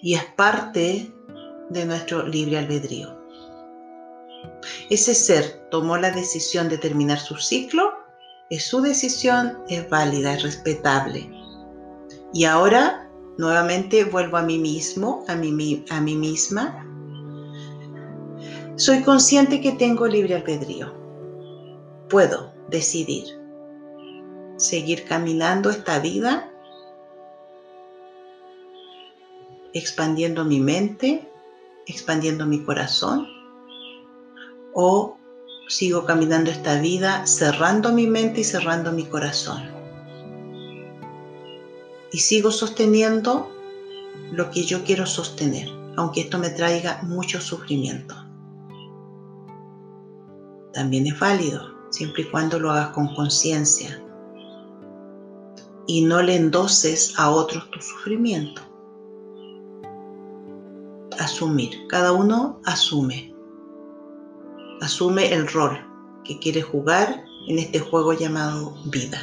Y 0.00 0.14
es 0.14 0.24
parte 0.36 1.12
de 1.68 1.84
nuestro 1.84 2.26
libre 2.26 2.56
albedrío. 2.56 3.18
Ese 4.88 5.14
ser 5.14 5.68
tomó 5.70 5.98
la 5.98 6.10
decisión 6.10 6.70
de 6.70 6.78
terminar 6.78 7.18
su 7.18 7.36
ciclo, 7.36 7.92
es 8.50 8.66
su 8.66 8.80
decisión, 8.80 9.58
es 9.68 9.88
válida, 9.90 10.34
es 10.34 10.42
respetable. 10.42 11.30
Y 12.32 12.44
ahora 12.44 13.10
nuevamente 13.36 14.04
vuelvo 14.04 14.36
a 14.36 14.42
mí 14.42 14.58
mismo, 14.58 15.24
a 15.28 15.34
mí, 15.34 15.84
a 15.90 16.00
mí 16.00 16.16
misma. 16.16 16.84
Soy 18.76 19.02
consciente 19.02 19.60
que 19.60 19.72
tengo 19.72 20.06
libre 20.06 20.34
albedrío. 20.34 20.94
Puedo 22.08 22.52
decidir 22.70 23.38
seguir 24.56 25.04
caminando 25.04 25.70
esta 25.70 26.00
vida, 26.00 26.50
expandiendo 29.72 30.44
mi 30.44 30.58
mente, 30.58 31.30
expandiendo 31.86 32.44
mi 32.46 32.64
corazón, 32.64 33.26
o 34.74 35.17
sigo 35.68 36.06
caminando 36.06 36.50
esta 36.50 36.80
vida 36.80 37.26
cerrando 37.26 37.92
mi 37.92 38.06
mente 38.06 38.40
y 38.40 38.44
cerrando 38.44 38.90
mi 38.90 39.04
corazón. 39.04 39.62
Y 42.10 42.18
sigo 42.18 42.50
sosteniendo 42.50 43.50
lo 44.32 44.50
que 44.50 44.64
yo 44.64 44.82
quiero 44.82 45.06
sostener, 45.06 45.68
aunque 45.96 46.22
esto 46.22 46.38
me 46.38 46.50
traiga 46.50 47.02
mucho 47.02 47.40
sufrimiento. 47.40 48.14
También 50.72 51.06
es 51.06 51.18
válido, 51.18 51.74
siempre 51.90 52.22
y 52.22 52.30
cuando 52.30 52.58
lo 52.58 52.70
hagas 52.70 52.90
con 52.90 53.14
conciencia, 53.14 54.02
y 55.86 56.02
no 56.02 56.22
le 56.22 56.36
endoses 56.36 57.18
a 57.18 57.30
otros 57.30 57.70
tu 57.70 57.80
sufrimiento. 57.80 58.62
Asumir, 61.18 61.86
cada 61.88 62.12
uno 62.12 62.60
asume, 62.64 63.34
asume 64.80 65.32
el 65.32 65.48
rol 65.48 65.78
que 66.24 66.38
quiere 66.38 66.62
jugar 66.62 67.24
en 67.48 67.58
este 67.58 67.80
juego 67.80 68.12
llamado 68.12 68.74
vida. 68.86 69.18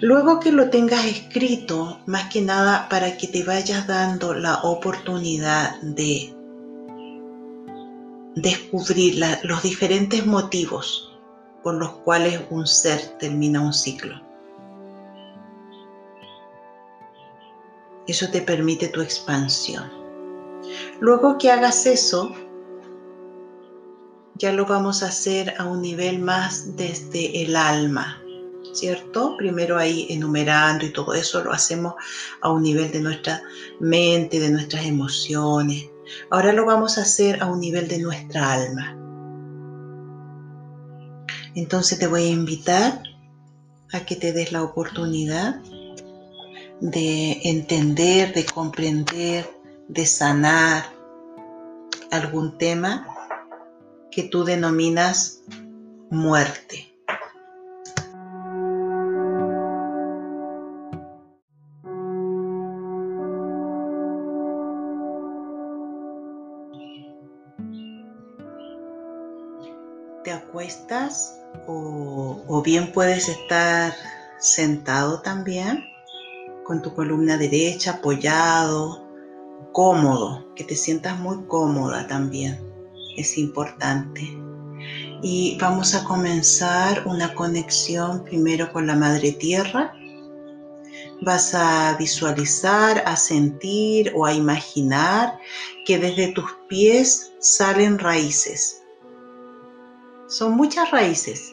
Luego 0.00 0.38
que 0.38 0.52
lo 0.52 0.70
tengas 0.70 1.04
escrito, 1.06 1.98
más 2.06 2.32
que 2.32 2.40
nada 2.40 2.88
para 2.88 3.16
que 3.16 3.26
te 3.26 3.42
vayas 3.42 3.86
dando 3.86 4.32
la 4.32 4.60
oportunidad 4.62 5.80
de 5.82 6.34
descubrir 8.36 9.20
los 9.42 9.62
diferentes 9.62 10.24
motivos 10.24 11.18
por 11.64 11.74
los 11.74 11.90
cuales 12.04 12.40
un 12.50 12.66
ser 12.66 13.00
termina 13.18 13.60
un 13.60 13.72
ciclo. 13.72 14.20
Eso 18.06 18.30
te 18.30 18.40
permite 18.40 18.88
tu 18.88 19.02
expansión. 19.02 20.07
Luego 21.00 21.38
que 21.38 21.50
hagas 21.50 21.86
eso, 21.86 22.34
ya 24.34 24.52
lo 24.52 24.66
vamos 24.66 25.02
a 25.02 25.08
hacer 25.08 25.54
a 25.58 25.64
un 25.64 25.82
nivel 25.82 26.20
más 26.20 26.76
desde 26.76 27.42
el 27.42 27.56
alma, 27.56 28.22
¿cierto? 28.72 29.36
Primero 29.36 29.78
ahí 29.78 30.06
enumerando 30.10 30.86
y 30.86 30.92
todo 30.92 31.14
eso 31.14 31.42
lo 31.42 31.52
hacemos 31.52 31.94
a 32.40 32.50
un 32.50 32.62
nivel 32.62 32.92
de 32.92 33.00
nuestra 33.00 33.42
mente, 33.80 34.38
de 34.38 34.50
nuestras 34.50 34.86
emociones. 34.86 35.88
Ahora 36.30 36.52
lo 36.52 36.64
vamos 36.66 36.98
a 36.98 37.02
hacer 37.02 37.42
a 37.42 37.46
un 37.46 37.60
nivel 37.60 37.88
de 37.88 37.98
nuestra 37.98 38.52
alma. 38.52 38.96
Entonces 41.54 41.98
te 41.98 42.06
voy 42.06 42.22
a 42.22 42.30
invitar 42.30 43.02
a 43.92 44.00
que 44.00 44.14
te 44.14 44.32
des 44.32 44.52
la 44.52 44.62
oportunidad 44.62 45.60
de 46.80 47.40
entender, 47.42 48.32
de 48.32 48.44
comprender, 48.44 49.57
de 49.88 50.06
sanar 50.06 50.84
algún 52.10 52.58
tema 52.58 53.06
que 54.10 54.22
tú 54.24 54.44
denominas 54.44 55.42
muerte. 56.10 56.84
Te 70.24 70.32
acuestas 70.32 71.40
o, 71.66 72.62
bien 72.64 72.92
puedes 72.92 73.28
estar 73.28 73.94
sentado 74.38 75.22
también 75.22 75.84
con 76.64 76.82
tu 76.82 76.94
columna 76.94 77.38
derecha 77.38 77.92
apoyado, 77.92 79.07
cómodo, 79.78 80.44
que 80.56 80.64
te 80.64 80.74
sientas 80.74 81.20
muy 81.20 81.44
cómoda 81.46 82.08
también. 82.08 82.58
Es 83.16 83.38
importante. 83.38 84.22
Y 85.22 85.56
vamos 85.60 85.94
a 85.94 86.02
comenzar 86.02 87.06
una 87.06 87.32
conexión 87.32 88.24
primero 88.24 88.72
con 88.72 88.88
la 88.88 88.96
Madre 88.96 89.30
Tierra. 89.30 89.94
Vas 91.22 91.54
a 91.54 91.94
visualizar, 91.96 93.04
a 93.06 93.14
sentir 93.14 94.12
o 94.16 94.26
a 94.26 94.32
imaginar 94.32 95.38
que 95.86 95.96
desde 95.96 96.32
tus 96.32 96.50
pies 96.68 97.32
salen 97.38 98.00
raíces 98.00 98.82
Son 100.26 100.56
muchas 100.56 100.90
raíces 100.90 101.52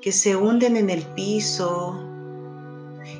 que 0.00 0.12
se 0.12 0.36
hunden 0.36 0.76
en 0.76 0.90
el 0.90 1.02
piso 1.16 2.00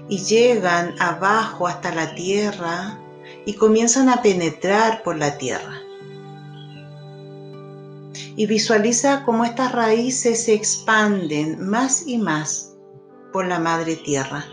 y 0.09 0.19
llegan 0.19 0.95
abajo 1.01 1.67
hasta 1.67 1.93
la 1.93 2.15
tierra 2.15 3.01
y 3.47 3.55
comienzan 3.55 4.09
a 4.09 4.23
penetrar 4.23 5.03
por 5.03 5.17
la 5.17 5.37
tierra. 5.39 5.81
Y 8.37 8.47
visualiza 8.47 9.25
cómo 9.25 9.45
estas 9.45 9.73
raíces 9.73 10.45
se 10.45 10.55
expanden 10.55 11.69
más 11.69 12.07
y 12.07 12.19
más 12.19 12.75
por 13.33 13.47
la 13.47 13.59
madre 13.59 13.97
tierra. 13.97 14.45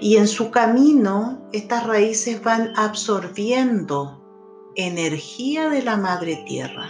Y 0.00 0.16
en 0.16 0.28
su 0.28 0.50
camino 0.50 1.48
estas 1.52 1.86
raíces 1.86 2.42
van 2.42 2.72
absorbiendo 2.76 4.22
energía 4.76 5.68
de 5.68 5.82
la 5.82 5.96
madre 5.96 6.42
tierra. 6.46 6.88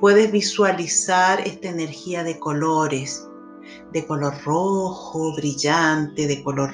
Puedes 0.00 0.30
visualizar 0.30 1.40
esta 1.40 1.68
energía 1.68 2.24
de 2.24 2.38
colores, 2.38 3.28
de 3.92 4.04
color 4.06 4.34
rojo, 4.44 5.34
brillante, 5.36 6.26
de 6.26 6.42
color 6.42 6.72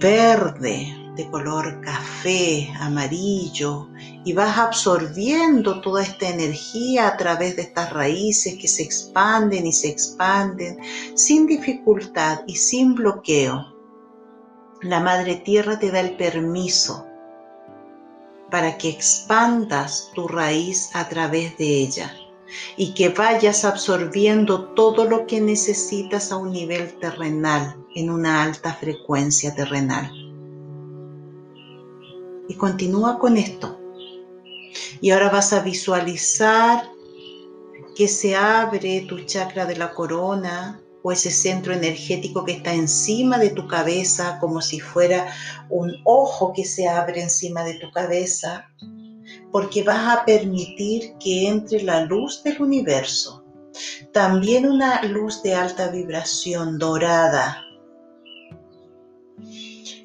verde, 0.00 1.07
de 1.18 1.28
color 1.30 1.80
café, 1.80 2.72
amarillo, 2.78 3.88
y 4.24 4.32
vas 4.32 4.56
absorbiendo 4.56 5.80
toda 5.80 6.04
esta 6.04 6.28
energía 6.28 7.08
a 7.08 7.16
través 7.16 7.56
de 7.56 7.62
estas 7.62 7.92
raíces 7.92 8.54
que 8.54 8.68
se 8.68 8.84
expanden 8.84 9.66
y 9.66 9.72
se 9.72 9.88
expanden 9.88 10.78
sin 11.16 11.48
dificultad 11.48 12.42
y 12.46 12.54
sin 12.54 12.94
bloqueo. 12.94 13.74
La 14.80 15.00
Madre 15.00 15.34
Tierra 15.34 15.80
te 15.80 15.90
da 15.90 15.98
el 15.98 16.16
permiso 16.16 17.04
para 18.48 18.78
que 18.78 18.88
expandas 18.88 20.12
tu 20.14 20.28
raíz 20.28 20.90
a 20.94 21.08
través 21.08 21.58
de 21.58 21.80
ella 21.80 22.14
y 22.76 22.94
que 22.94 23.08
vayas 23.08 23.64
absorbiendo 23.64 24.72
todo 24.74 25.04
lo 25.04 25.26
que 25.26 25.40
necesitas 25.40 26.30
a 26.30 26.36
un 26.36 26.52
nivel 26.52 26.96
terrenal, 27.00 27.76
en 27.96 28.08
una 28.08 28.44
alta 28.44 28.72
frecuencia 28.72 29.52
terrenal. 29.56 30.27
Y 32.48 32.54
continúa 32.54 33.18
con 33.18 33.36
esto. 33.36 33.78
Y 35.00 35.10
ahora 35.10 35.30
vas 35.30 35.52
a 35.52 35.60
visualizar 35.60 36.90
que 37.94 38.08
se 38.08 38.34
abre 38.34 39.02
tu 39.08 39.20
chakra 39.20 39.66
de 39.66 39.76
la 39.76 39.92
corona 39.92 40.80
o 41.02 41.12
ese 41.12 41.30
centro 41.30 41.72
energético 41.72 42.44
que 42.44 42.52
está 42.52 42.74
encima 42.74 43.38
de 43.38 43.50
tu 43.50 43.68
cabeza, 43.68 44.38
como 44.40 44.60
si 44.60 44.80
fuera 44.80 45.32
un 45.70 45.94
ojo 46.04 46.52
que 46.52 46.64
se 46.64 46.88
abre 46.88 47.22
encima 47.22 47.64
de 47.64 47.74
tu 47.74 47.90
cabeza 47.90 48.68
porque 49.52 49.82
vas 49.82 50.18
a 50.18 50.24
permitir 50.24 51.14
que 51.18 51.48
entre 51.48 51.82
la 51.82 52.04
luz 52.04 52.42
del 52.42 52.60
universo, 52.60 53.44
también 54.12 54.66
una 54.66 55.02
luz 55.02 55.42
de 55.42 55.54
alta 55.54 55.88
vibración 55.88 56.78
dorada. 56.78 57.64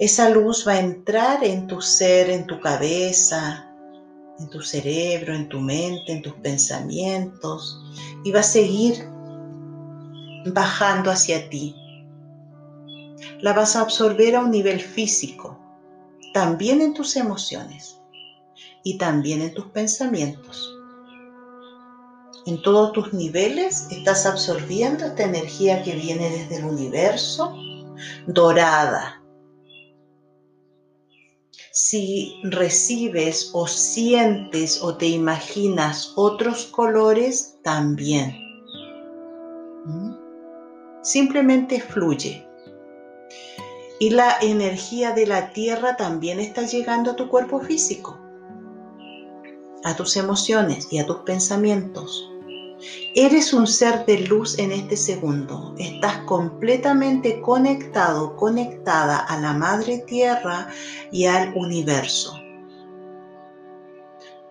Esa 0.04 0.28
luz 0.28 0.68
va 0.68 0.74
a 0.74 0.80
entrar 0.82 1.46
en 1.46 1.66
tu 1.66 1.80
ser, 1.80 2.30
en 2.30 2.46
tu 2.46 2.60
cabeza, 2.60 3.74
en 4.38 4.50
tu 4.50 4.60
cerebro, 4.62 5.34
en 5.34 5.48
tu 5.48 5.62
mente, 5.62 6.12
en 6.12 6.22
tus 6.22 6.34
pensamientos 6.34 7.82
y 8.26 8.34
va 8.34 8.42
a 8.42 8.44
seguir 8.44 9.08
bajando 10.48 11.10
hacia 11.10 11.48
ti. 11.48 11.74
La 13.40 13.54
vas 13.54 13.78
a 13.78 13.80
absorber 13.80 14.36
a 14.36 14.42
un 14.42 14.52
nivel 14.52 14.82
físico, 14.82 15.58
también 16.34 16.82
en 16.82 16.94
tus 16.94 17.16
emociones 17.16 17.98
y 18.84 18.98
también 18.98 19.42
en 19.42 19.54
tus 19.54 19.68
pensamientos. 19.68 20.70
En 22.46 22.62
todos 22.62 22.92
tus 22.92 23.14
niveles 23.14 23.88
estás 23.90 24.26
absorbiendo 24.26 25.06
esta 25.06 25.24
energía 25.24 25.82
que 25.82 25.96
viene 25.96 26.30
desde 26.30 26.58
el 26.58 26.66
universo 26.66 27.56
dorada. 28.28 29.23
Si 31.76 32.40
recibes 32.44 33.50
o 33.54 33.68
sientes 33.68 34.82
o 34.82 34.96
te 34.96 35.08
imaginas 35.08 36.14
otros 36.16 36.68
colores, 36.68 37.58
también. 37.64 38.38
¿Mm? 39.86 40.14
Simplemente 41.02 41.82
fluye. 41.82 42.48
Y 44.00 44.12
la 44.12 44.38
energía 44.42 45.12
de 45.12 45.28
la 45.28 45.52
tierra 45.52 45.98
también 45.98 46.40
está 46.40 46.62
llegando 46.62 47.12
a 47.12 47.16
tu 47.16 47.28
cuerpo 47.28 47.60
físico 47.60 48.20
a 49.84 49.96
tus 49.96 50.16
emociones 50.18 50.88
y 50.92 51.00
a 51.00 51.06
tus 51.06 51.18
pensamientos. 51.20 52.30
Eres 53.16 53.54
un 53.54 53.68
ser 53.68 54.06
de 54.06 54.20
luz 54.20 54.58
en 54.58 54.72
este 54.72 54.98
segundo. 54.98 55.76
Estás 55.78 56.18
completamente 56.26 57.40
conectado, 57.42 58.36
conectada 58.36 59.18
a 59.18 59.40
la 59.40 59.54
Madre 59.54 60.00
Tierra 60.00 60.68
y 61.12 61.26
al 61.26 61.54
universo. 61.56 62.40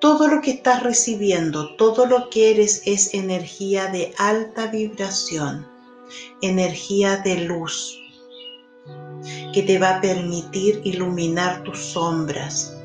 Todo 0.01 0.29
lo 0.29 0.41
que 0.41 0.53
estás 0.53 0.83
recibiendo, 0.83 1.77
todo 1.77 2.07
lo 2.07 2.31
que 2.31 2.51
eres 2.51 2.83
es 2.87 3.15
energía 3.15 3.87
de 3.87 4.13
alta 4.19 4.67
vibración, 4.67 5.69
energía 6.41 7.19
de 7.19 7.37
luz, 7.37 7.99
que 9.53 9.63
te 9.63 9.79
va 9.79 9.97
a 9.97 10.01
permitir 10.01 10.81
iluminar 10.85 11.63
tus 11.63 11.79
sombras, 11.79 12.77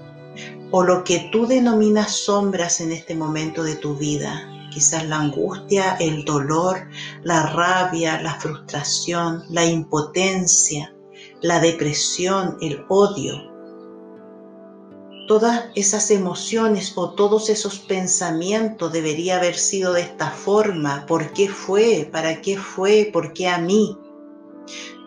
o 0.72 0.84
lo 0.84 1.04
que 1.04 1.30
tú 1.32 1.48
denominas 1.48 2.12
sombras 2.12 2.82
en 2.82 2.92
este 2.92 3.16
momento 3.16 3.64
de 3.64 3.76
tu 3.76 3.96
vida. 3.96 4.57
Quizás 4.78 5.08
la 5.08 5.22
angustia, 5.22 5.98
el 6.00 6.24
dolor, 6.24 6.88
la 7.24 7.48
rabia, 7.48 8.22
la 8.22 8.36
frustración, 8.36 9.44
la 9.50 9.66
impotencia, 9.66 10.96
la 11.42 11.60
depresión, 11.60 12.60
el 12.62 12.86
odio. 12.88 13.34
Todas 15.28 15.66
esas 15.74 16.12
emociones 16.12 16.94
o 16.96 17.10
todos 17.16 17.50
esos 17.50 17.80
pensamientos 17.80 18.94
debería 18.94 19.38
haber 19.38 19.56
sido 19.56 19.94
de 19.94 20.02
esta 20.02 20.30
forma. 20.30 21.08
¿Por 21.08 21.34
qué 21.34 21.50
fue? 21.50 22.08
¿Para 22.12 22.40
qué 22.40 22.56
fue? 22.56 23.10
¿Por 23.12 23.34
qué 23.34 23.48
a 23.48 23.58
mí? 23.58 23.98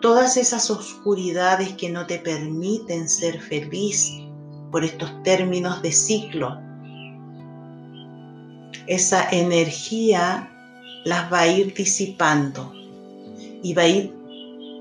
Todas 0.01 0.35
esas 0.35 0.69
oscuridades 0.69 1.77
que 1.77 1.89
no 1.89 2.05
te 2.07 2.19
permiten 2.19 3.07
ser 3.07 3.39
feliz, 3.39 4.11
por 4.69 4.83
estos 4.83 5.23
términos 5.23 5.81
de 5.81 5.93
ciclo. 5.93 6.59
Esa 8.91 9.29
energía 9.29 10.51
las 11.05 11.31
va 11.31 11.39
a 11.39 11.47
ir 11.47 11.73
disipando 11.73 12.73
y 13.63 13.73
va 13.73 13.83
a 13.83 13.87
ir 13.87 14.13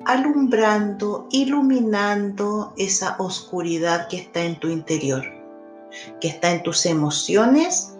alumbrando, 0.05 1.29
iluminando 1.31 2.75
esa 2.77 3.15
oscuridad 3.21 4.09
que 4.09 4.17
está 4.17 4.43
en 4.43 4.59
tu 4.59 4.67
interior, 4.67 5.23
que 6.21 6.27
está 6.27 6.51
en 6.51 6.65
tus 6.65 6.87
emociones, 6.87 7.95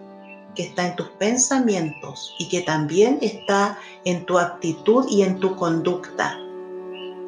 que 0.53 0.63
está 0.63 0.87
en 0.87 0.97
tus 0.97 1.07
pensamientos 1.11 2.35
y 2.39 2.49
que 2.49 2.59
también 2.59 3.19
está 3.21 3.79
en 4.03 4.25
tu 4.25 4.37
actitud 4.37 5.05
y 5.09 5.21
en 5.21 5.39
tu 5.39 5.55
conducta 5.55 6.37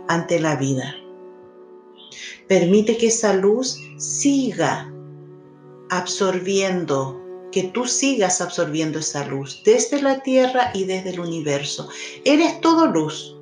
ante 0.10 0.42
la 0.42 0.58
vida. 0.58 0.94
Permite 2.50 2.98
que 2.98 3.08
esa 3.08 3.34
luz 3.34 3.80
siga 3.98 4.92
absorbiendo, 5.90 7.23
que 7.54 7.64
tú 7.64 7.86
sigas 7.86 8.42
absorbiendo 8.42 9.00
esa 9.00 9.26
luz 9.26 9.62
desde 9.64 10.02
la 10.02 10.22
tierra 10.22 10.72
y 10.74 10.86
desde 10.86 11.12
el 11.12 11.20
universo. 11.20 11.88
Eres 12.26 12.60
todo 12.62 12.88
luz. 12.88 13.38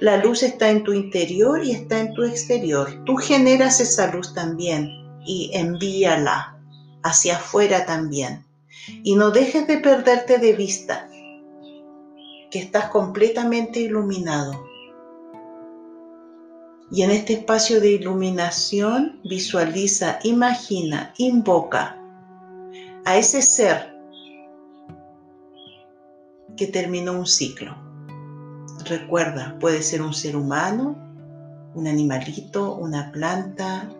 La 0.00 0.18
luz 0.18 0.42
está 0.42 0.70
en 0.70 0.84
tu 0.84 0.92
interior 0.92 1.64
y 1.64 1.72
está 1.72 1.98
en 1.98 2.12
tu 2.14 2.22
exterior. 2.22 3.02
Tú 3.04 3.16
generas 3.16 3.80
esa 3.80 4.12
luz 4.12 4.34
también 4.34 4.88
y 5.26 5.50
envíala 5.54 6.60
hacia 7.02 7.36
afuera 7.36 7.86
también. 7.86 8.44
Y 9.02 9.16
no 9.16 9.30
dejes 9.30 9.66
de 9.66 9.78
perderte 9.78 10.38
de 10.38 10.52
vista 10.52 11.08
que 12.50 12.58
estás 12.58 12.90
completamente 12.90 13.80
iluminado 13.80 14.64
y 16.94 17.02
en 17.02 17.10
este 17.10 17.32
espacio 17.32 17.80
de 17.80 17.90
iluminación 17.92 19.18
visualiza, 19.24 20.20
imagina, 20.22 21.12
invoca 21.18 21.98
a 23.04 23.16
ese 23.16 23.42
ser 23.42 23.94
que 26.56 26.66
terminó 26.66 27.12
un 27.12 27.26
ciclo. 27.26 27.76
Recuerda, 28.84 29.56
puede 29.60 29.82
ser 29.82 30.02
un 30.02 30.14
ser 30.14 30.36
humano, 30.36 30.96
un 31.74 31.86
animalito, 31.86 32.74
una 32.74 33.10
planta, 33.12 33.90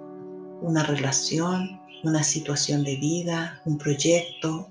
una 0.61 0.82
relación, 0.84 1.80
una 2.05 2.22
situación 2.22 2.84
de 2.84 2.96
vida, 2.96 3.61
un 3.64 3.78
proyecto, 3.78 4.70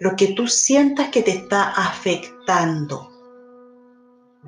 lo 0.00 0.14
que 0.16 0.28
tú 0.28 0.46
sientas 0.46 1.08
que 1.08 1.22
te 1.22 1.32
está 1.32 1.70
afectando 1.70 3.10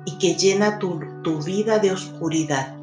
y 0.05 0.17
que 0.17 0.35
llena 0.35 0.79
tu, 0.79 0.99
tu 1.23 1.41
vida 1.41 1.79
de 1.79 1.91
oscuridad. 1.91 2.78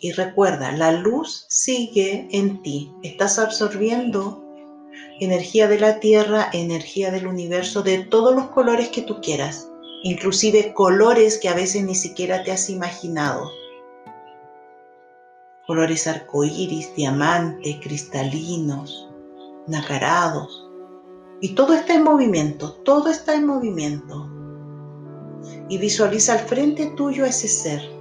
Y 0.00 0.12
recuerda, 0.12 0.72
la 0.72 0.92
luz 0.92 1.44
sigue 1.48 2.26
en 2.32 2.62
ti. 2.62 2.90
Estás 3.02 3.38
absorbiendo 3.38 4.42
energía 5.20 5.68
de 5.68 5.78
la 5.78 6.00
Tierra, 6.00 6.48
energía 6.54 7.10
del 7.10 7.26
universo, 7.26 7.82
de 7.82 7.98
todos 8.04 8.34
los 8.34 8.46
colores 8.46 8.88
que 8.88 9.02
tú 9.02 9.20
quieras, 9.20 9.68
inclusive 10.02 10.72
colores 10.72 11.38
que 11.38 11.50
a 11.50 11.54
veces 11.54 11.84
ni 11.84 11.94
siquiera 11.94 12.42
te 12.42 12.50
has 12.50 12.70
imaginado. 12.70 13.50
Colores 15.66 16.06
arcoíris, 16.06 16.94
diamantes, 16.96 17.76
cristalinos, 17.82 19.06
nacarados. 19.66 20.66
Y 21.42 21.50
todo 21.54 21.74
está 21.74 21.94
en 21.94 22.04
movimiento, 22.04 22.72
todo 22.84 23.10
está 23.10 23.34
en 23.34 23.46
movimiento. 23.46 24.30
Y 25.68 25.76
visualiza 25.76 26.32
al 26.32 26.40
frente 26.40 26.86
tuyo 26.96 27.26
ese 27.26 27.48
ser. 27.48 27.99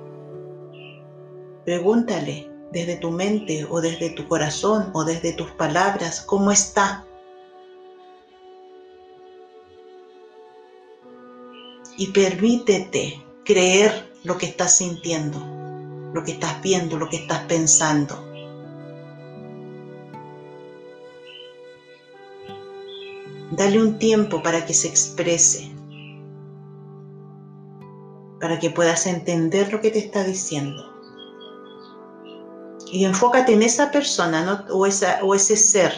Pregúntale 1.65 2.49
desde 2.71 2.97
tu 2.97 3.11
mente 3.11 3.65
o 3.69 3.81
desde 3.81 4.11
tu 4.11 4.27
corazón 4.27 4.91
o 4.93 5.03
desde 5.03 5.33
tus 5.33 5.51
palabras 5.51 6.21
cómo 6.21 6.51
está. 6.51 7.05
Y 11.97 12.07
permítete 12.07 13.23
creer 13.43 14.09
lo 14.23 14.37
que 14.37 14.45
estás 14.45 14.77
sintiendo, 14.77 15.39
lo 16.13 16.23
que 16.23 16.31
estás 16.31 16.61
viendo, 16.61 16.97
lo 16.97 17.09
que 17.09 17.17
estás 17.17 17.43
pensando. 17.43 18.25
Dale 23.51 23.81
un 23.81 23.97
tiempo 23.97 24.41
para 24.43 24.65
que 24.65 24.73
se 24.73 24.87
exprese, 24.87 25.71
para 28.39 28.59
que 28.59 28.69
puedas 28.69 29.07
entender 29.07 29.73
lo 29.73 29.81
que 29.81 29.89
te 29.89 29.99
está 29.99 30.23
diciendo. 30.23 30.98
Y 32.91 33.05
enfócate 33.05 33.53
en 33.53 33.61
esa 33.61 33.91
persona 33.91 34.65
o, 34.71 34.85
esa, 34.85 35.19
o 35.23 35.35
ese 35.35 35.55
ser 35.55 35.91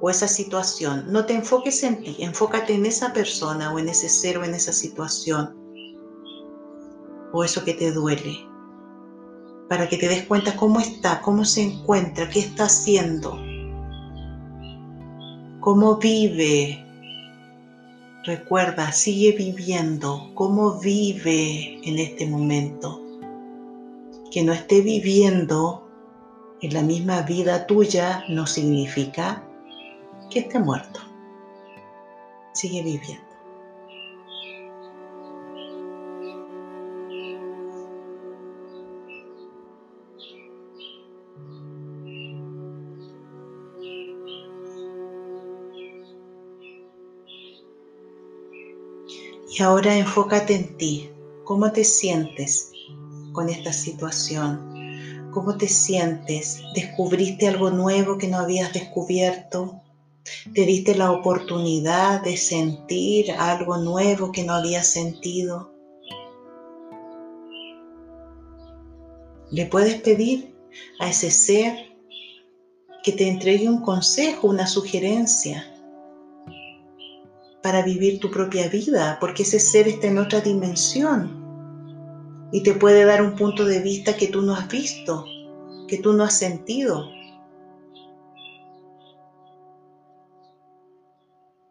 o 0.00 0.10
esa 0.10 0.26
situación. 0.26 1.04
No 1.12 1.24
te 1.24 1.34
enfoques 1.34 1.82
en 1.84 2.02
ti, 2.02 2.16
enfócate 2.18 2.74
en 2.74 2.86
esa 2.86 3.12
persona 3.12 3.72
o 3.72 3.78
en 3.78 3.88
ese 3.88 4.08
ser 4.08 4.38
o 4.38 4.44
en 4.44 4.54
esa 4.54 4.72
situación 4.72 5.56
o 7.32 7.44
eso 7.44 7.64
que 7.64 7.74
te 7.74 7.92
duele. 7.92 8.36
Para 9.68 9.88
que 9.88 9.96
te 9.96 10.08
des 10.08 10.26
cuenta 10.26 10.56
cómo 10.56 10.80
está, 10.80 11.22
cómo 11.22 11.44
se 11.44 11.62
encuentra, 11.62 12.28
qué 12.28 12.40
está 12.40 12.64
haciendo, 12.64 13.38
cómo 15.60 15.96
vive, 15.96 16.82
Recuerda, 18.24 18.92
sigue 18.92 19.32
viviendo 19.32 20.30
cómo 20.34 20.78
vive 20.78 21.80
en 21.82 21.98
este 21.98 22.24
momento. 22.24 23.02
Que 24.30 24.44
no 24.44 24.52
esté 24.52 24.80
viviendo 24.80 25.81
en 26.62 26.74
la 26.74 26.82
misma 26.82 27.22
vida 27.22 27.66
tuya 27.66 28.24
no 28.28 28.46
significa 28.46 29.42
que 30.30 30.40
esté 30.40 30.60
muerto. 30.60 31.00
Sigue 32.54 32.82
viviendo. 32.84 33.32
Y 49.50 49.62
ahora 49.62 49.96
enfócate 49.96 50.54
en 50.54 50.76
ti. 50.76 51.10
¿Cómo 51.44 51.72
te 51.72 51.82
sientes 51.82 52.70
con 53.32 53.48
esta 53.48 53.72
situación? 53.72 54.71
¿Cómo 55.32 55.56
te 55.56 55.66
sientes? 55.66 56.62
¿Descubriste 56.74 57.48
algo 57.48 57.70
nuevo 57.70 58.18
que 58.18 58.28
no 58.28 58.36
habías 58.36 58.74
descubierto? 58.74 59.80
¿Te 60.54 60.66
diste 60.66 60.94
la 60.94 61.10
oportunidad 61.10 62.22
de 62.22 62.36
sentir 62.36 63.32
algo 63.32 63.78
nuevo 63.78 64.30
que 64.30 64.44
no 64.44 64.52
habías 64.52 64.88
sentido? 64.88 65.72
Le 69.50 69.64
puedes 69.66 70.02
pedir 70.02 70.54
a 71.00 71.08
ese 71.08 71.30
ser 71.30 71.76
que 73.02 73.12
te 73.12 73.26
entregue 73.26 73.70
un 73.70 73.80
consejo, 73.80 74.48
una 74.48 74.66
sugerencia 74.66 75.66
para 77.62 77.82
vivir 77.82 78.20
tu 78.20 78.30
propia 78.30 78.68
vida, 78.68 79.16
porque 79.18 79.44
ese 79.44 79.58
ser 79.58 79.88
está 79.88 80.08
en 80.08 80.18
otra 80.18 80.42
dimensión 80.42 81.41
y 82.52 82.62
te 82.62 82.74
puede 82.74 83.04
dar 83.04 83.22
un 83.22 83.34
punto 83.34 83.64
de 83.64 83.80
vista 83.80 84.16
que 84.16 84.28
tú 84.28 84.42
no 84.42 84.54
has 84.54 84.68
visto, 84.68 85.24
que 85.88 85.98
tú 85.98 86.12
no 86.12 86.24
has 86.24 86.38
sentido. 86.38 87.08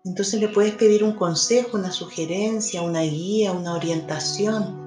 Entonces 0.04 0.42
le 0.42 0.48
puedes 0.48 0.74
pedir 0.74 1.04
un 1.04 1.14
consejo, 1.14 1.78
una 1.78 1.92
sugerencia, 1.92 2.82
una 2.82 3.02
guía, 3.02 3.52
una 3.52 3.76
orientación. 3.76 4.82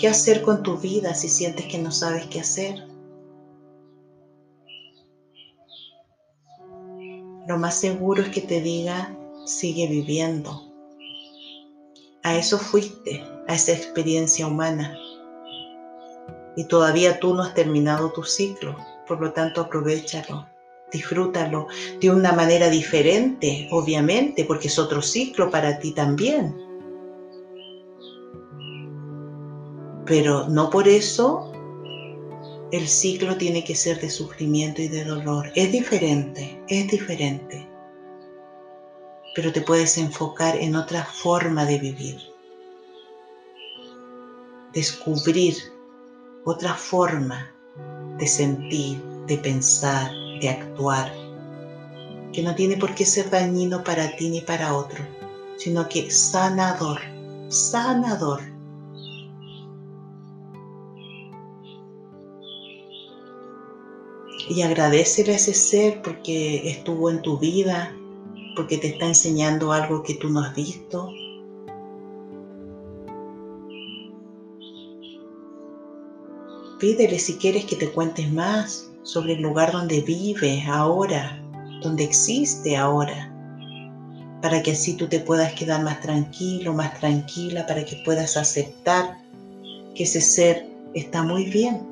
¿Qué 0.00 0.08
hacer 0.08 0.42
con 0.42 0.64
tu 0.64 0.76
vida 0.78 1.14
si 1.14 1.28
sientes 1.28 1.66
que 1.66 1.78
no 1.78 1.92
sabes 1.92 2.26
qué 2.26 2.40
hacer? 2.40 2.88
Lo 7.46 7.56
más 7.58 7.78
seguro 7.78 8.22
es 8.22 8.30
que 8.30 8.40
te 8.40 8.60
diga, 8.60 9.16
sigue 9.46 9.86
viviendo. 9.86 10.72
A 12.24 12.36
eso 12.36 12.58
fuiste, 12.58 13.22
a 13.46 13.54
esa 13.54 13.72
experiencia 13.72 14.46
humana. 14.46 14.96
Y 16.56 16.64
todavía 16.64 17.18
tú 17.18 17.34
no 17.34 17.42
has 17.42 17.54
terminado 17.54 18.12
tu 18.12 18.22
ciclo, 18.22 18.76
por 19.06 19.20
lo 19.20 19.32
tanto 19.32 19.62
aprovechalo, 19.62 20.46
disfrútalo 20.92 21.66
de 22.00 22.10
una 22.10 22.32
manera 22.32 22.68
diferente, 22.68 23.68
obviamente, 23.70 24.44
porque 24.44 24.68
es 24.68 24.78
otro 24.78 25.00
ciclo 25.00 25.50
para 25.50 25.78
ti 25.78 25.92
también. 25.92 26.54
Pero 30.04 30.48
no 30.48 30.68
por 30.68 30.88
eso 30.88 31.50
el 32.70 32.86
ciclo 32.88 33.36
tiene 33.36 33.64
que 33.64 33.74
ser 33.74 34.00
de 34.00 34.10
sufrimiento 34.10 34.82
y 34.82 34.88
de 34.88 35.04
dolor. 35.04 35.50
Es 35.54 35.72
diferente, 35.72 36.62
es 36.68 36.88
diferente 36.88 37.72
pero 39.34 39.52
te 39.52 39.60
puedes 39.60 39.96
enfocar 39.98 40.56
en 40.56 40.76
otra 40.76 41.04
forma 41.04 41.64
de 41.64 41.78
vivir. 41.78 42.20
Descubrir 44.72 45.54
otra 46.44 46.74
forma 46.74 47.50
de 48.18 48.26
sentir, 48.26 49.00
de 49.26 49.36
pensar, 49.38 50.10
de 50.40 50.48
actuar, 50.48 51.12
que 52.32 52.42
no 52.42 52.54
tiene 52.54 52.76
por 52.76 52.94
qué 52.94 53.04
ser 53.04 53.30
dañino 53.30 53.84
para 53.84 54.16
ti 54.16 54.28
ni 54.28 54.40
para 54.40 54.74
otro, 54.74 55.04
sino 55.56 55.88
que 55.88 56.10
sanador, 56.10 57.00
sanador. 57.48 58.40
Y 64.48 64.62
agradecele 64.62 65.32
a 65.32 65.36
ese 65.36 65.54
ser 65.54 66.02
porque 66.02 66.68
estuvo 66.68 67.08
en 67.10 67.22
tu 67.22 67.38
vida, 67.38 67.94
porque 68.56 68.76
te 68.76 68.88
está 68.88 69.06
enseñando 69.06 69.72
algo 69.72 70.02
que 70.02 70.14
tú 70.14 70.28
no 70.28 70.40
has 70.40 70.54
visto. 70.54 71.10
Pídele 76.82 77.20
si 77.20 77.36
quieres 77.36 77.64
que 77.66 77.76
te 77.76 77.92
cuentes 77.92 78.28
más 78.32 78.90
sobre 79.04 79.34
el 79.34 79.40
lugar 79.40 79.70
donde 79.70 80.00
vive 80.00 80.64
ahora, 80.66 81.40
donde 81.80 82.02
existe 82.02 82.76
ahora, 82.76 83.32
para 84.42 84.60
que 84.64 84.72
así 84.72 84.96
tú 84.96 85.06
te 85.06 85.20
puedas 85.20 85.52
quedar 85.52 85.84
más 85.84 86.00
tranquilo, 86.00 86.74
más 86.74 86.98
tranquila, 86.98 87.64
para 87.68 87.84
que 87.84 88.02
puedas 88.04 88.36
aceptar 88.36 89.16
que 89.94 90.02
ese 90.02 90.20
ser 90.20 90.68
está 90.92 91.22
muy 91.22 91.44
bien. 91.44 91.86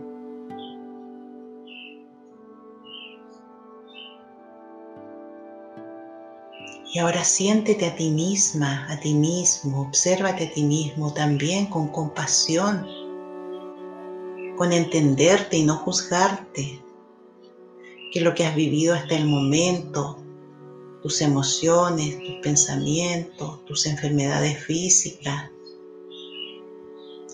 Y 6.93 6.99
ahora 6.99 7.23
siéntete 7.23 7.87
a 7.87 7.95
ti 7.95 8.11
misma, 8.11 8.89
a 8.91 8.99
ti 8.99 9.15
mismo, 9.15 9.83
obsérvate 9.83 10.49
a 10.49 10.53
ti 10.53 10.65
mismo 10.65 11.15
también 11.15 11.67
con 11.67 11.87
compasión, 11.93 12.85
con 14.61 14.75
entenderte 14.75 15.57
y 15.57 15.65
no 15.65 15.75
juzgarte, 15.77 16.83
que 18.13 18.21
lo 18.21 18.35
que 18.35 18.45
has 18.45 18.55
vivido 18.55 18.95
hasta 18.95 19.17
el 19.17 19.25
momento, 19.25 20.19
tus 21.01 21.23
emociones, 21.23 22.19
tus 22.19 22.35
pensamientos, 22.43 23.65
tus 23.65 23.87
enfermedades 23.87 24.63
físicas, 24.63 25.51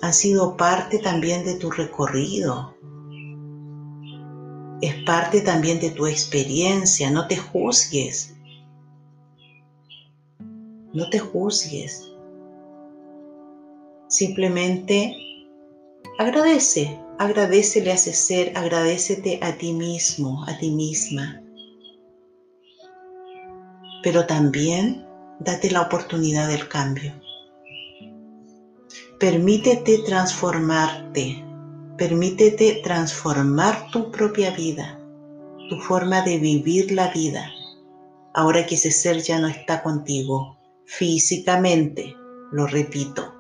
han 0.03 0.15
sido 0.15 0.57
parte 0.57 1.01
también 1.01 1.45
de 1.45 1.57
tu 1.57 1.69
recorrido. 1.73 2.77
Es 4.81 4.95
parte 5.03 5.41
también 5.41 5.81
de 5.81 5.91
tu 5.91 6.07
experiencia, 6.07 7.11
no 7.11 7.27
te 7.27 7.37
juzgues 7.37 8.37
no 10.93 11.11
te 11.11 11.19
juzgues. 11.19 12.11
Simplemente 14.09 15.15
agradece, 16.19 17.01
agradecele 17.19 17.91
a 17.91 17.95
ese 17.95 18.13
ser, 18.13 18.53
agradecete 18.57 19.39
a 19.43 19.57
ti 19.57 19.73
mismo, 19.73 20.45
a 20.47 20.57
ti 20.59 20.71
misma. 20.71 21.43
pero 24.07 24.25
también 24.25 25.05
date 25.41 25.69
la 25.69 25.83
oportunidad 25.83 26.47
del 26.47 26.69
cambio. 26.69 27.13
Permítete 29.19 29.99
transformarte, 30.07 31.45
permítete 31.99 32.83
transformar 32.85 33.91
tu 33.91 34.13
propia 34.13 34.53
vida, 34.53 35.01
tu 35.69 35.77
forma 35.81 36.23
de 36.23 36.39
vivir 36.39 36.93
la 36.93 37.09
vida, 37.09 37.51
ahora 38.33 38.65
que 38.65 38.77
ese 38.77 38.93
ser 38.93 39.21
ya 39.23 39.41
no 39.41 39.49
está 39.49 39.83
contigo 39.83 40.57
físicamente, 40.85 42.15
lo 42.53 42.69
repito, 42.69 43.35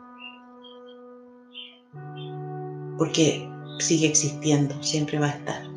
porque 2.98 3.48
sigue 3.78 4.06
existiendo, 4.06 4.82
siempre 4.82 5.18
va 5.18 5.26
a 5.26 5.30
estar. 5.30 5.76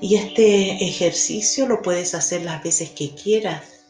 Y 0.00 0.16
este 0.16 0.84
ejercicio 0.84 1.66
lo 1.66 1.80
puedes 1.80 2.14
hacer 2.16 2.42
las 2.42 2.62
veces 2.64 2.90
que 2.90 3.14
quieras, 3.14 3.86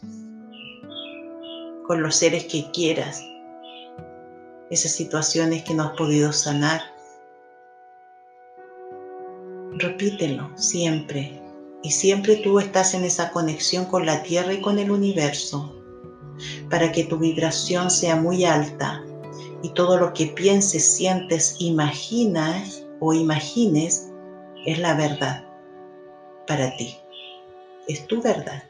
con 1.86 2.02
los 2.02 2.16
seres 2.16 2.44
que 2.44 2.70
quieras, 2.70 3.22
esas 4.70 4.92
situaciones 4.92 5.64
que 5.64 5.72
no 5.74 5.84
has 5.84 5.96
podido 5.96 6.32
sanar. 6.32 6.82
Repítelo 9.72 10.50
siempre. 10.56 11.40
Y 11.82 11.90
siempre 11.90 12.36
tú 12.36 12.60
estás 12.60 12.94
en 12.94 13.04
esa 13.04 13.30
conexión 13.30 13.86
con 13.86 14.06
la 14.06 14.22
tierra 14.22 14.52
y 14.52 14.60
con 14.60 14.78
el 14.78 14.90
universo, 14.90 15.81
para 16.70 16.92
que 16.92 17.04
tu 17.04 17.18
vibración 17.18 17.90
sea 17.90 18.16
muy 18.16 18.44
alta 18.44 19.04
y 19.62 19.70
todo 19.70 19.98
lo 19.98 20.12
que 20.12 20.26
pienses, 20.26 20.96
sientes, 20.96 21.56
imaginas 21.58 22.84
o 23.00 23.12
imagines 23.12 24.08
es 24.66 24.78
la 24.78 24.94
verdad 24.94 25.44
para 26.46 26.74
ti. 26.76 26.96
Es 27.88 28.06
tu 28.06 28.22
verdad 28.22 28.62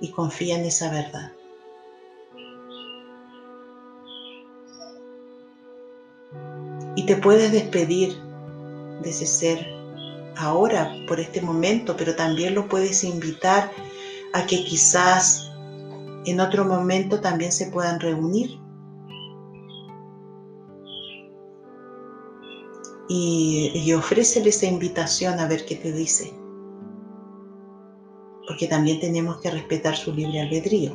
y 0.00 0.10
confía 0.10 0.58
en 0.58 0.64
esa 0.64 0.90
verdad. 0.90 1.32
Y 6.96 7.06
te 7.06 7.16
puedes 7.16 7.52
despedir 7.52 8.16
de 9.02 9.10
ese 9.10 9.26
ser 9.26 9.66
ahora, 10.36 10.92
por 11.06 11.20
este 11.20 11.40
momento, 11.40 11.96
pero 11.96 12.14
también 12.14 12.54
lo 12.54 12.68
puedes 12.68 13.04
invitar 13.04 13.70
a 14.32 14.46
que 14.46 14.64
quizás 14.64 15.47
en 16.30 16.40
otro 16.40 16.64
momento 16.64 17.20
también 17.20 17.52
se 17.52 17.66
puedan 17.66 18.00
reunir. 18.00 18.58
Y, 23.08 23.72
y 23.74 23.92
ofrécele 23.94 24.50
esa 24.50 24.66
invitación 24.66 25.38
a 25.38 25.48
ver 25.48 25.64
qué 25.64 25.76
te 25.76 25.92
dice 25.92 26.32
porque 28.48 28.66
también 28.66 28.98
tenemos 28.98 29.36
que 29.36 29.50
respetar 29.50 29.94
su 29.94 30.12
libre 30.12 30.40
albedrío. 30.40 30.92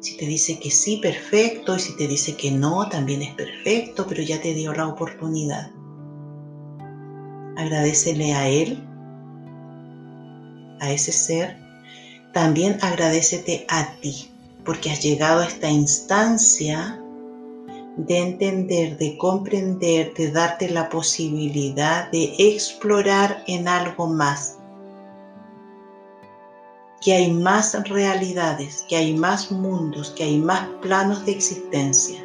Si 0.00 0.16
te 0.16 0.26
dice 0.26 0.60
que 0.60 0.70
sí, 0.70 1.00
perfecto, 1.02 1.74
y 1.74 1.80
si 1.80 1.96
te 1.96 2.06
dice 2.06 2.36
que 2.36 2.52
no, 2.52 2.88
también 2.88 3.22
es 3.22 3.34
perfecto, 3.34 4.06
pero 4.08 4.22
ya 4.22 4.40
te 4.40 4.54
dio 4.54 4.72
la 4.72 4.86
oportunidad. 4.86 5.72
Agradecele 7.56 8.32
a 8.32 8.48
él, 8.48 8.80
a 10.80 10.92
ese 10.92 11.10
ser. 11.10 11.58
También 12.32 12.78
agradecete 12.82 13.66
a 13.68 13.94
ti, 14.00 14.30
porque 14.64 14.90
has 14.90 15.02
llegado 15.02 15.40
a 15.40 15.46
esta 15.46 15.70
instancia 15.70 17.00
de 17.96 18.18
entender, 18.18 18.96
de 18.96 19.16
comprender, 19.16 20.14
de 20.14 20.30
darte 20.30 20.70
la 20.70 20.88
posibilidad 20.88 22.10
de 22.10 22.34
explorar 22.38 23.42
en 23.46 23.66
algo 23.66 24.06
más 24.06 24.58
que 27.00 27.12
hay 27.12 27.32
más 27.32 27.88
realidades, 27.88 28.84
que 28.88 28.96
hay 28.96 29.14
más 29.14 29.50
mundos, 29.50 30.10
que 30.10 30.24
hay 30.24 30.38
más 30.38 30.68
planos 30.82 31.24
de 31.24 31.32
existencia. 31.32 32.24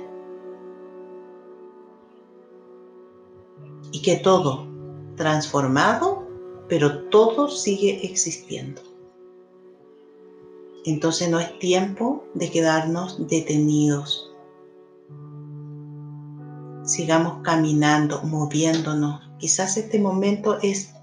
Y 3.91 4.01
que 4.01 4.16
todo 4.16 4.68
transformado, 5.16 6.28
pero 6.68 7.04
todo 7.10 7.49
sigue 7.49 8.06
existiendo. 8.06 8.82
Entonces 10.86 11.29
no 11.29 11.39
es 11.39 11.57
tiempo 11.59 12.25
de 12.34 12.51
quedarnos 12.51 13.27
detenidos. 13.27 14.31
Sigamos 16.84 17.41
caminando, 17.43 18.21
moviéndonos. 18.23 19.21
Quizás 19.38 19.77
este 19.77 19.99
momento 19.99 20.57
es 20.61 20.93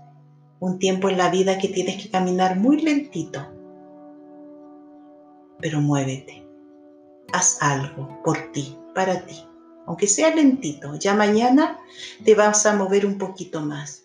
un 0.58 0.78
tiempo 0.78 1.08
en 1.08 1.18
la 1.18 1.30
vida 1.30 1.58
que 1.58 1.68
tienes 1.68 2.02
que 2.02 2.10
caminar 2.10 2.58
muy 2.58 2.80
lentito 2.80 3.40
pero 5.60 5.80
muévete. 5.80 6.46
Haz 7.32 7.58
algo 7.60 8.20
por 8.24 8.50
ti, 8.52 8.76
para 8.94 9.24
ti, 9.24 9.36
aunque 9.86 10.06
sea 10.06 10.34
lentito. 10.34 10.94
Ya 10.96 11.14
mañana 11.14 11.78
te 12.24 12.34
vas 12.34 12.66
a 12.66 12.74
mover 12.74 13.06
un 13.06 13.18
poquito 13.18 13.60
más. 13.60 14.04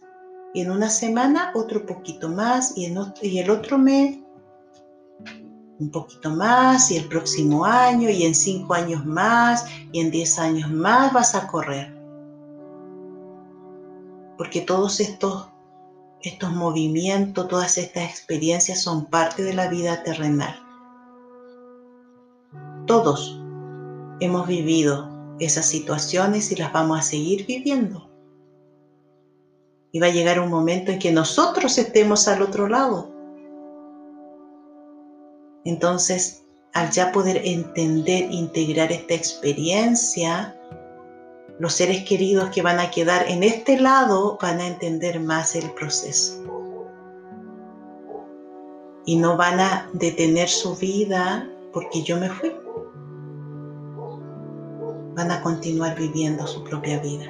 Y 0.53 0.61
en 0.61 0.71
una 0.71 0.89
semana 0.89 1.51
otro 1.55 1.85
poquito 1.85 2.29
más. 2.29 2.77
Y, 2.77 2.85
en 2.85 2.97
y 3.21 3.39
el 3.39 3.49
otro 3.49 3.77
mes 3.77 4.19
un 5.79 5.91
poquito 5.91 6.29
más. 6.29 6.91
Y 6.91 6.97
el 6.97 7.07
próximo 7.07 7.65
año. 7.65 8.09
Y 8.09 8.25
en 8.25 8.35
cinco 8.35 8.73
años 8.73 9.05
más. 9.05 9.65
Y 9.91 9.99
en 9.99 10.11
diez 10.11 10.39
años 10.39 10.69
más 10.71 11.13
vas 11.13 11.35
a 11.35 11.47
correr. 11.47 11.93
Porque 14.37 14.61
todos 14.61 14.99
estos, 14.99 15.49
estos 16.21 16.51
movimientos, 16.51 17.47
todas 17.47 17.77
estas 17.77 18.09
experiencias 18.09 18.81
son 18.81 19.05
parte 19.05 19.43
de 19.43 19.53
la 19.53 19.69
vida 19.69 20.03
terrenal. 20.03 20.59
Todos 22.85 23.41
hemos 24.19 24.47
vivido 24.47 25.09
esas 25.39 25.65
situaciones 25.65 26.51
y 26.51 26.55
las 26.55 26.71
vamos 26.71 26.99
a 26.99 27.01
seguir 27.01 27.45
viviendo. 27.45 28.09
Y 29.91 29.99
va 29.99 30.07
a 30.07 30.11
llegar 30.11 30.39
un 30.39 30.49
momento 30.49 30.91
en 30.91 30.99
que 30.99 31.11
nosotros 31.11 31.77
estemos 31.77 32.27
al 32.27 32.41
otro 32.41 32.67
lado. 32.67 33.14
Entonces, 35.65 36.43
al 36.73 36.91
ya 36.91 37.11
poder 37.11 37.41
entender, 37.43 38.31
integrar 38.31 38.91
esta 38.91 39.13
experiencia, 39.13 40.57
los 41.59 41.73
seres 41.73 42.03
queridos 42.05 42.49
que 42.49 42.61
van 42.61 42.79
a 42.79 42.91
quedar 42.91 43.27
en 43.29 43.43
este 43.43 43.79
lado 43.79 44.37
van 44.41 44.59
a 44.59 44.67
entender 44.67 45.19
más 45.19 45.55
el 45.55 45.69
proceso. 45.71 46.41
Y 49.05 49.17
no 49.17 49.37
van 49.37 49.59
a 49.59 49.89
detener 49.93 50.49
su 50.49 50.75
vida 50.75 51.47
porque 51.73 52.01
yo 52.03 52.17
me 52.17 52.29
fui 52.29 52.51
van 55.15 55.31
a 55.31 55.41
continuar 55.41 55.95
viviendo 55.97 56.45
su 56.45 56.63
propia 56.63 56.99
vida. 56.99 57.25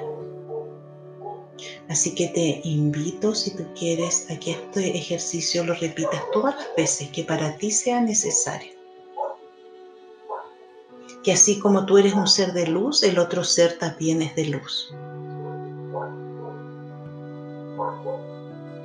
Así 1.88 2.14
que 2.14 2.28
te 2.28 2.60
invito, 2.64 3.34
si 3.34 3.56
tú 3.56 3.64
quieres, 3.78 4.30
a 4.30 4.38
que 4.38 4.52
este 4.52 4.96
ejercicio 4.96 5.64
lo 5.64 5.74
repitas 5.74 6.22
todas 6.32 6.54
las 6.56 6.66
veces 6.76 7.08
que 7.10 7.24
para 7.24 7.56
ti 7.56 7.70
sea 7.70 8.00
necesario. 8.00 8.72
Que 11.22 11.32
así 11.32 11.58
como 11.58 11.86
tú 11.86 11.98
eres 11.98 12.14
un 12.14 12.26
ser 12.26 12.52
de 12.52 12.66
luz, 12.66 13.02
el 13.02 13.18
otro 13.18 13.44
ser 13.44 13.78
también 13.78 14.22
es 14.22 14.34
de 14.36 14.46
luz. 14.46 14.94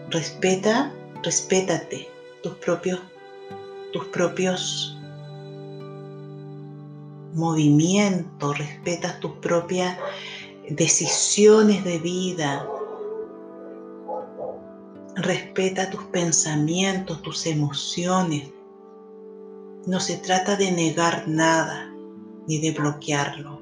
Respeta, 0.10 0.94
respétate 1.24 2.10
tus 2.44 2.54
propios, 2.56 3.00
tus 3.94 4.06
propios 4.06 4.98
movimiento, 7.34 8.54
respetas 8.54 9.20
tus 9.20 9.32
propias 9.34 9.98
decisiones 10.76 11.84
de 11.84 12.00
vida, 12.00 12.68
respeta 15.16 15.90
tus 15.90 16.04
pensamientos, 16.06 17.22
tus 17.22 17.46
emociones. 17.46 18.50
No 19.86 20.00
se 20.00 20.18
trata 20.18 20.56
de 20.56 20.72
negar 20.72 21.28
nada 21.28 21.94
ni 22.48 22.60
de 22.60 22.72
bloquearlo. 22.72 23.62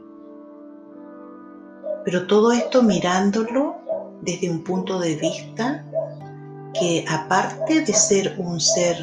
Pero 2.06 2.28
todo 2.28 2.52
esto 2.52 2.84
mirándolo 2.84 3.76
desde 4.22 4.50
un 4.50 4.64
punto 4.64 5.00
de 5.00 5.16
vista 5.16 5.86
que 6.80 7.06
aparte 7.10 7.82
de 7.82 7.94
ser 7.94 8.36
un 8.38 8.60
ser 8.60 8.98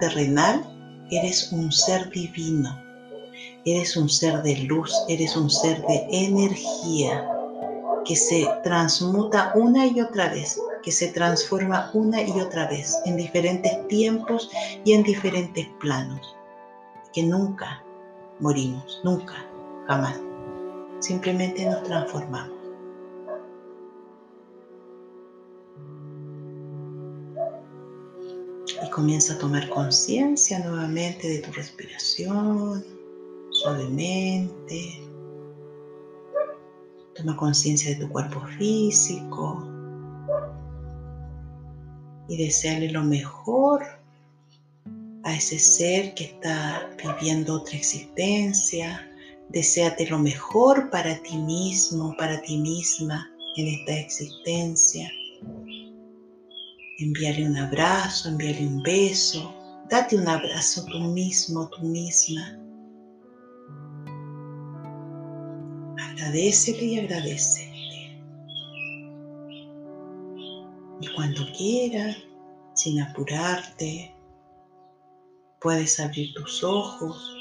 terrenal, 0.00 0.66
eres 1.10 1.52
un 1.52 1.70
ser 1.70 2.10
divino 2.10 2.82
Eres 3.64 3.96
un 3.96 4.08
ser 4.08 4.42
de 4.42 4.56
luz, 4.56 4.92
eres 5.08 5.36
un 5.36 5.48
ser 5.48 5.80
de 5.86 6.06
energía 6.10 7.41
que 8.04 8.16
se 8.16 8.48
transmuta 8.62 9.52
una 9.54 9.86
y 9.86 10.00
otra 10.00 10.28
vez, 10.28 10.60
que 10.82 10.90
se 10.90 11.08
transforma 11.08 11.90
una 11.94 12.22
y 12.22 12.40
otra 12.40 12.68
vez 12.68 12.98
en 13.04 13.16
diferentes 13.16 13.86
tiempos 13.88 14.50
y 14.84 14.92
en 14.92 15.02
diferentes 15.02 15.68
planos, 15.80 16.36
que 17.12 17.22
nunca 17.22 17.82
morimos, 18.40 19.00
nunca, 19.04 19.34
jamás. 19.86 20.18
Simplemente 21.00 21.64
nos 21.64 21.82
transformamos. 21.84 22.58
Y 28.84 28.90
comienza 28.90 29.34
a 29.34 29.38
tomar 29.38 29.68
conciencia 29.68 30.58
nuevamente 30.58 31.28
de 31.28 31.38
tu 31.38 31.52
respiración, 31.52 32.84
suavemente, 33.50 35.11
Toma 37.14 37.36
conciencia 37.36 37.90
de 37.90 38.04
tu 38.04 38.08
cuerpo 38.10 38.40
físico 38.58 39.68
y 42.28 42.36
desearle 42.36 42.90
lo 42.90 43.02
mejor 43.02 43.82
a 45.24 45.34
ese 45.34 45.58
ser 45.58 46.14
que 46.14 46.24
está 46.24 46.88
viviendo 46.96 47.54
otra 47.54 47.76
existencia. 47.76 49.08
Deseate 49.50 50.08
lo 50.08 50.18
mejor 50.18 50.90
para 50.90 51.20
ti 51.22 51.36
mismo, 51.36 52.14
para 52.16 52.40
ti 52.42 52.56
misma 52.58 53.30
en 53.56 53.68
esta 53.68 53.92
existencia. 53.92 55.10
Envíale 56.98 57.46
un 57.46 57.56
abrazo, 57.56 58.28
envíale 58.30 58.66
un 58.66 58.82
beso, 58.82 59.52
date 59.90 60.16
un 60.16 60.28
abrazo 60.28 60.84
tú 60.86 60.98
mismo, 61.00 61.68
tú 61.68 61.82
misma. 61.82 62.61
Agradecele 66.22 66.84
y 66.84 66.98
agradecele. 67.00 68.22
Y 71.00 71.06
cuando 71.16 71.42
quieras, 71.56 72.16
sin 72.74 73.02
apurarte, 73.02 74.14
puedes 75.60 75.98
abrir 75.98 76.32
tus 76.34 76.62
ojos, 76.62 77.36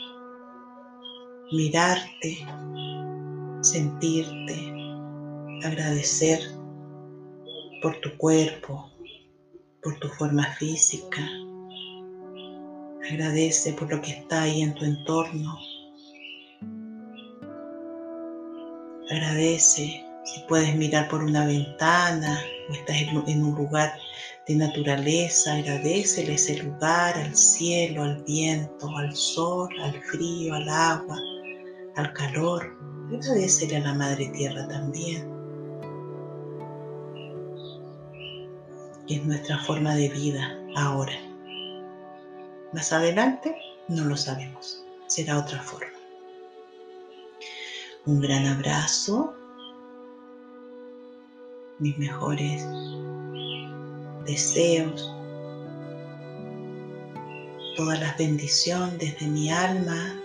mirarte, 1.52 2.40
sentirte, 3.62 4.74
agradecer 5.64 6.40
por 7.84 7.96
tu 8.02 8.18
cuerpo, 8.18 8.90
por 9.84 10.00
tu 10.00 10.08
forma 10.08 10.44
física. 10.56 11.22
Agradece 13.12 13.74
por 13.74 13.92
lo 13.92 14.02
que 14.02 14.12
está 14.12 14.42
ahí 14.42 14.64
en 14.64 14.74
tu 14.74 14.86
entorno. 14.86 15.56
Agradece 19.12 20.06
si 20.24 20.40
puedes 20.48 20.74
mirar 20.76 21.10
por 21.10 21.22
una 21.22 21.46
ventana 21.46 22.40
o 22.70 22.74
estás 22.74 22.96
en 23.28 23.44
un 23.44 23.56
lugar 23.56 23.94
de 24.48 24.56
naturaleza. 24.56 25.54
Agradecele 25.54 26.36
ese 26.36 26.64
lugar, 26.64 27.18
al 27.18 27.36
cielo, 27.36 28.04
al 28.04 28.24
viento, 28.24 28.88
al 28.98 29.14
sol, 29.16 29.70
al 29.84 30.02
frío, 30.04 30.56
al 30.56 30.70
agua, 30.70 31.18
al 31.98 32.14
calor. 32.14 32.76
Agradecele 33.14 33.78
a 33.78 33.82
la 33.82 33.94
Madre 33.94 34.32
Tierra 34.34 34.68
también. 34.68 35.30
es 39.16 39.26
nuestra 39.26 39.58
forma 39.60 39.94
de 39.96 40.08
vida 40.10 40.58
ahora. 40.76 41.14
Más 42.74 42.94
adelante 42.94 43.54
no 43.90 44.06
lo 44.06 44.16
sabemos, 44.16 44.86
será 45.08 45.38
otra 45.38 45.62
forma. 45.62 46.01
Un 48.08 48.20
gran 48.20 48.48
abrazo, 48.48 49.32
mis 51.78 51.96
mejores 52.00 52.66
deseos, 54.26 55.14
todas 57.76 58.00
las 58.00 58.18
bendiciones 58.18 58.98
desde 58.98 59.28
mi 59.28 59.52
alma 59.52 60.20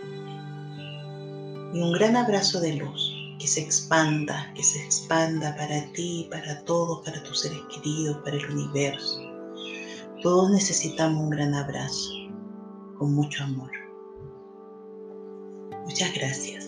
y 1.74 1.80
un 1.82 1.92
gran 1.92 2.16
abrazo 2.16 2.60
de 2.60 2.76
luz 2.76 3.12
que 3.38 3.46
se 3.46 3.60
expanda, 3.60 4.50
que 4.54 4.62
se 4.62 4.82
expanda 4.82 5.54
para 5.56 5.84
ti, 5.92 6.28
para 6.30 6.64
todos, 6.64 7.04
para 7.04 7.22
tus 7.24 7.40
seres 7.40 7.60
queridos, 7.74 8.16
para 8.24 8.36
el 8.36 8.50
universo. 8.52 9.20
Todos 10.22 10.50
necesitamos 10.50 11.24
un 11.24 11.28
gran 11.30 11.52
abrazo, 11.52 12.10
con 12.98 13.12
mucho 13.14 13.44
amor. 13.44 13.70
Muchas 15.84 16.14
gracias. 16.14 16.65